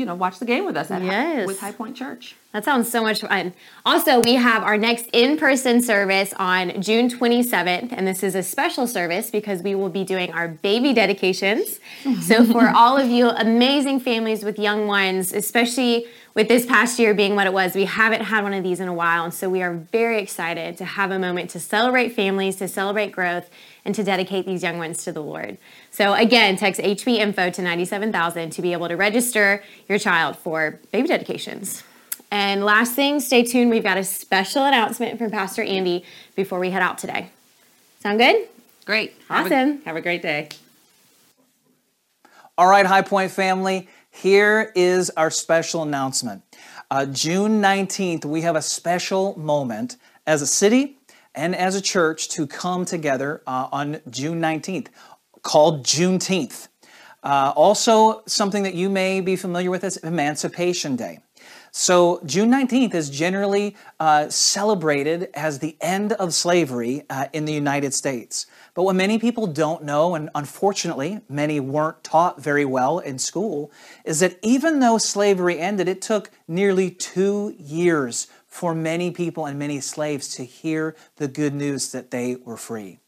you 0.00 0.06
know, 0.06 0.14
watch 0.14 0.38
the 0.38 0.46
game 0.46 0.64
with 0.64 0.76
us 0.76 0.90
at 0.90 1.02
yes. 1.02 1.12
High, 1.12 1.46
with 1.46 1.60
High 1.60 1.72
Point 1.72 1.94
Church. 1.94 2.34
That 2.52 2.64
sounds 2.64 2.90
so 2.90 3.02
much 3.02 3.20
fun. 3.20 3.52
Also, 3.86 4.20
we 4.20 4.34
have 4.34 4.64
our 4.64 4.76
next 4.76 5.06
in-person 5.12 5.82
service 5.82 6.32
on 6.36 6.82
June 6.82 7.08
27th, 7.08 7.92
and 7.92 8.08
this 8.08 8.24
is 8.24 8.34
a 8.34 8.42
special 8.42 8.88
service 8.88 9.30
because 9.30 9.62
we 9.62 9.76
will 9.76 9.90
be 9.90 10.02
doing 10.02 10.32
our 10.32 10.48
baby 10.48 10.92
dedications. 10.92 11.78
so 12.22 12.44
for 12.44 12.68
all 12.70 12.96
of 12.96 13.08
you 13.08 13.28
amazing 13.28 14.00
families 14.00 14.42
with 14.42 14.58
young 14.58 14.88
ones, 14.88 15.32
especially 15.32 16.06
with 16.34 16.48
this 16.48 16.66
past 16.66 16.98
year 16.98 17.14
being 17.14 17.36
what 17.36 17.46
it 17.46 17.52
was, 17.52 17.74
we 17.74 17.84
haven't 17.84 18.22
had 18.22 18.42
one 18.42 18.54
of 18.54 18.64
these 18.64 18.80
in 18.80 18.88
a 18.88 18.94
while. 18.94 19.24
And 19.24 19.34
so 19.34 19.48
we 19.48 19.62
are 19.62 19.74
very 19.74 20.20
excited 20.20 20.76
to 20.78 20.84
have 20.84 21.10
a 21.10 21.18
moment 21.18 21.50
to 21.50 21.60
celebrate 21.60 22.10
families, 22.10 22.56
to 22.56 22.68
celebrate 22.68 23.12
growth, 23.12 23.50
and 23.84 23.94
to 23.94 24.02
dedicate 24.02 24.46
these 24.46 24.62
young 24.62 24.78
ones 24.78 25.04
to 25.04 25.12
the 25.12 25.22
Lord. 25.22 25.58
So 25.90 26.14
again, 26.14 26.56
text 26.56 26.80
HP 26.80 27.18
info 27.18 27.50
to 27.50 27.62
97000 27.62 28.50
to 28.50 28.62
be 28.62 28.72
able 28.72 28.88
to 28.88 28.96
register 28.96 29.62
your 29.88 29.98
child 29.98 30.36
for 30.36 30.78
baby 30.92 31.08
dedications. 31.08 31.82
And 32.30 32.64
last 32.64 32.94
thing, 32.94 33.20
stay 33.20 33.42
tuned. 33.42 33.70
We've 33.70 33.82
got 33.82 33.98
a 33.98 34.04
special 34.04 34.64
announcement 34.64 35.18
from 35.18 35.30
Pastor 35.30 35.62
Andy 35.62 36.04
before 36.36 36.60
we 36.60 36.70
head 36.70 36.82
out 36.82 36.98
today. 36.98 37.30
Sound 38.00 38.18
good? 38.18 38.48
Great. 38.84 39.14
Awesome. 39.28 39.50
Have 39.50 39.80
a, 39.80 39.84
have 39.84 39.96
a 39.96 40.00
great 40.00 40.22
day. 40.22 40.48
All 42.56 42.68
right, 42.68 42.86
High 42.86 43.02
Point 43.02 43.30
family, 43.30 43.88
here 44.10 44.72
is 44.74 45.10
our 45.16 45.30
special 45.30 45.82
announcement. 45.82 46.42
Uh, 46.90 47.06
June 47.06 47.62
19th, 47.62 48.24
we 48.24 48.42
have 48.42 48.56
a 48.56 48.62
special 48.62 49.38
moment 49.38 49.96
as 50.26 50.42
a 50.42 50.46
city 50.46 50.98
and 51.40 51.56
as 51.56 51.74
a 51.74 51.80
church 51.80 52.28
to 52.28 52.46
come 52.46 52.84
together 52.84 53.42
uh, 53.46 53.66
on 53.72 54.02
June 54.10 54.42
19th, 54.42 54.88
called 55.40 55.86
Juneteenth. 55.86 56.68
Uh, 57.22 57.54
also, 57.56 58.22
something 58.26 58.62
that 58.62 58.74
you 58.74 58.90
may 58.90 59.22
be 59.22 59.36
familiar 59.36 59.70
with 59.70 59.82
is 59.82 59.96
Emancipation 59.98 60.96
Day. 60.96 61.20
So, 61.72 62.20
June 62.26 62.50
19th 62.50 62.94
is 62.94 63.08
generally 63.08 63.74
uh, 63.98 64.28
celebrated 64.28 65.30
as 65.32 65.60
the 65.60 65.78
end 65.80 66.12
of 66.12 66.34
slavery 66.34 67.04
uh, 67.08 67.28
in 67.32 67.46
the 67.46 67.54
United 67.54 67.94
States. 67.94 68.44
But 68.74 68.82
what 68.82 68.96
many 68.96 69.18
people 69.18 69.46
don't 69.46 69.82
know, 69.82 70.14
and 70.14 70.28
unfortunately 70.34 71.20
many 71.26 71.58
weren't 71.58 72.04
taught 72.04 72.42
very 72.42 72.66
well 72.66 72.98
in 72.98 73.18
school, 73.18 73.72
is 74.04 74.20
that 74.20 74.38
even 74.42 74.80
though 74.80 74.98
slavery 74.98 75.58
ended, 75.58 75.88
it 75.88 76.02
took 76.02 76.30
nearly 76.46 76.90
two 76.90 77.54
years 77.58 78.26
for 78.50 78.74
many 78.74 79.10
people 79.10 79.46
and 79.46 79.58
many 79.58 79.80
slaves 79.80 80.34
to 80.34 80.44
hear 80.44 80.94
the 81.16 81.28
good 81.28 81.54
news 81.54 81.92
that 81.92 82.10
they 82.10 82.36
were 82.36 82.56
free. 82.56 82.98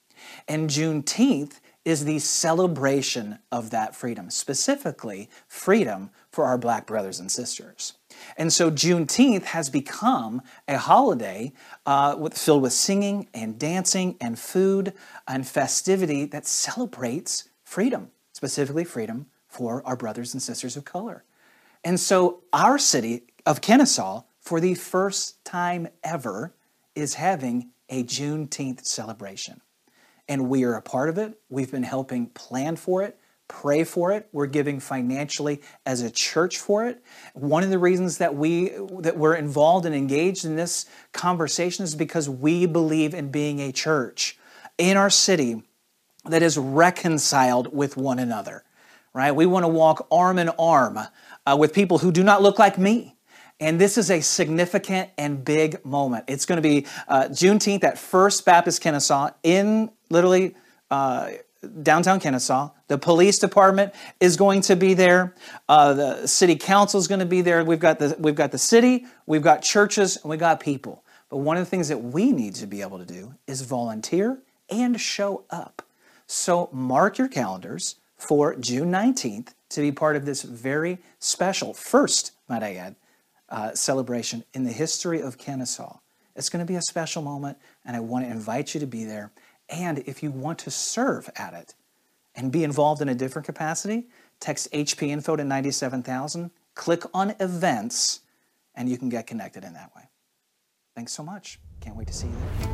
And 0.49 0.71
Juneteenth 0.71 1.61
is 1.85 2.05
the 2.05 2.21
celebration 2.21 3.41
of 3.51 3.71
that 3.71 3.97
freedom, 3.97 4.31
specifically 4.31 5.29
freedom 5.49 6.11
for 6.31 6.45
our 6.45 6.57
black 6.57 6.87
brothers 6.87 7.19
and 7.19 7.31
sisters. 7.31 7.95
And 8.37 8.53
so 8.53 8.71
Juneteenth 8.71 9.43
has 9.45 9.69
become 9.69 10.43
a 10.69 10.79
holiday 10.79 11.53
uh, 11.85 12.15
with, 12.17 12.39
filled 12.39 12.63
with 12.63 12.73
singing 12.73 13.29
and 13.35 13.59
dancing 13.59 14.17
and 14.21 14.39
food 14.39 14.93
and 15.27 15.47
festivity 15.47 16.25
that 16.27 16.47
celebrates 16.47 17.49
freedom, 17.65 18.13
specifically 18.33 18.85
freedom 18.85 19.27
for 19.49 19.83
our 19.85 19.97
brothers 19.97 20.35
and 20.35 20.43
sisters 20.43 20.77
of 20.77 20.85
color. 20.85 21.25
And 21.83 21.99
so 21.99 22.43
our 22.53 22.79
city 22.79 23.25
of 23.45 23.61
Kennesaw, 23.61 24.23
for 24.43 24.61
the 24.61 24.75
first 24.75 25.43
time 25.45 25.89
ever, 26.05 26.55
is 26.95 27.15
having 27.15 27.71
a 27.89 28.05
Juneteenth 28.05 28.85
celebration. 28.85 29.63
And 30.29 30.49
we 30.49 30.65
are 30.65 30.75
a 30.75 30.83
part 30.83 31.09
of 31.09 31.17
it. 31.17 31.41
We've 31.49 31.71
been 31.71 31.83
helping 31.83 32.27
plan 32.27 32.77
for 32.77 33.03
it 33.03 33.19
pray 33.53 33.85
for 33.85 34.13
it. 34.13 34.29
We're 34.33 34.47
giving 34.47 34.81
financially 34.81 35.61
as 35.85 36.01
a 36.01 36.11
church 36.11 36.59
for 36.59 36.87
it. 36.87 37.03
One 37.35 37.63
of 37.63 37.69
the 37.69 37.79
reasons 37.79 38.19
that 38.19 38.35
we 38.35 38.71
that 39.01 39.19
we're 39.19 39.35
involved 39.35 39.85
and 39.85 39.95
engaged 39.95 40.45
in 40.45 40.57
this 40.57 40.87
conversation 41.13 41.85
is 41.85 41.95
because 41.95 42.29
we 42.31 42.65
believe 42.65 43.13
in 43.13 43.31
being 43.31 43.61
a 43.61 43.71
church 43.71 44.39
in 44.79 44.97
our 44.97 45.11
city 45.11 45.63
that 46.25 46.43
is 46.43 46.57
reconciled 46.57 47.75
with 47.75 47.97
one 47.97 48.19
another. 48.19 48.65
Right? 49.13 49.33
We 49.33 49.45
want 49.45 49.65
to 49.65 49.69
walk 49.69 50.07
arm 50.11 50.39
in 50.39 50.49
arm 50.59 50.99
uh, 51.45 51.57
with 51.59 51.75
people 51.75 51.99
who 51.99 52.11
do 52.11 52.25
not 52.25 52.41
look 52.41 52.59
like 52.59 52.79
me. 52.79 53.12
And 53.63 53.81
this 53.81 53.97
is 53.97 54.11
a 54.11 54.21
significant 54.21 55.11
and 55.17 55.45
big 55.45 55.85
moment. 55.85 56.25
It's 56.27 56.47
going 56.47 56.61
to 56.61 56.69
be 56.69 56.85
uh, 57.07 57.29
Juneteenth 57.31 57.85
at 57.85 57.97
First 57.97 58.45
Baptist 58.45 58.83
Kennesaw 58.83 59.31
in 59.45 59.89
literally 60.11 60.57
uh, 60.91 61.31
downtown 61.81 62.19
Kennesaw. 62.19 62.71
The 62.89 62.99
police 62.99 63.39
department 63.39 63.95
is 64.19 64.37
going 64.37 64.63
to 64.63 64.75
be 64.75 64.95
there. 64.95 65.37
Uh, 65.69 65.95
the 65.95 66.27
city 66.27 66.57
council 66.57 66.99
is 66.99 67.07
going 67.07 67.21
to 67.21 67.27
be 67.27 67.41
there. 67.41 67.63
We've 67.65 67.79
got 67.79 68.01
the 68.01 68.17
we've 68.19 68.35
got 68.35 68.51
the 68.51 68.59
city, 68.59 69.07
we've 69.27 69.43
got 69.43 69.63
churches, 69.63 70.17
and 70.17 70.29
we 70.29 70.39
got 70.39 70.59
people. 70.59 71.05
But 71.31 71.37
one 71.37 71.57
of 71.57 71.65
the 71.65 71.71
things 71.71 71.87
that 71.87 71.99
we 72.03 72.33
need 72.33 72.57
to 72.57 72.67
be 72.67 72.83
able 72.83 72.99
to 72.99 73.07
do 73.07 73.37
is 73.47 73.63
volunteer 73.63 74.39
and 74.71 75.01
show 75.01 75.45
up. 75.51 75.83
So 76.27 76.69
mark 76.73 77.17
your 77.17 77.29
calendars 77.29 77.95
for 78.17 78.57
June 78.57 78.91
19th 78.91 79.55
to 79.69 79.81
be 79.81 79.93
part 79.93 80.17
of 80.17 80.25
this 80.25 80.43
very 80.43 80.99
special 81.21 81.73
first, 81.75 82.33
might 82.49 82.65
I 82.65 82.75
add, 82.75 82.97
uh, 83.53 83.73
celebration 83.75 84.43
in 84.55 84.65
the 84.65 84.73
history 84.73 85.21
of 85.21 85.39
Kennesaw. 85.39 85.99
It's 86.35 86.49
going 86.49 86.65
to 86.65 86.71
be 86.71 86.77
a 86.77 86.83
special 86.83 87.23
moment, 87.23 87.59
and 87.85 87.95
I 87.95 88.01
want 88.01 88.25
to 88.25 88.31
invite 88.31 88.73
you 88.73 88.81
to 88.81 88.87
be 88.87 89.05
there. 89.05 89.31
And 89.69 89.99
if 90.01 90.23
you 90.23 90.31
want 90.31 90.59
to 90.61 90.71
serve 90.71 91.29
at 91.37 91.53
it 91.53 91.75
and 92.35 92.51
be 92.51 92.65
involved 92.65 93.03
in 93.03 93.11
a 93.11 93.15
different 93.15 93.45
capacity, 93.45 94.07
text 94.41 94.73
HP 94.73 95.09
Info 95.09 95.37
to 95.37 95.45
97000, 95.45 96.51
click 96.75 97.03
on 97.13 97.35
Events, 97.39 98.21
and 98.75 98.89
you 98.89 98.97
can 98.97 99.11
get 99.11 99.27
connected 99.27 99.65
in 99.65 99.75
that 99.75 99.95
way. 99.95 100.05
Thanks 100.95 101.13
so 101.13 101.23
much. 101.23 101.61
Can't 101.81 101.97
wait 101.97 102.07
to 102.07 102.15
see 102.15 102.29
you 102.29 102.35
there. 102.35 102.73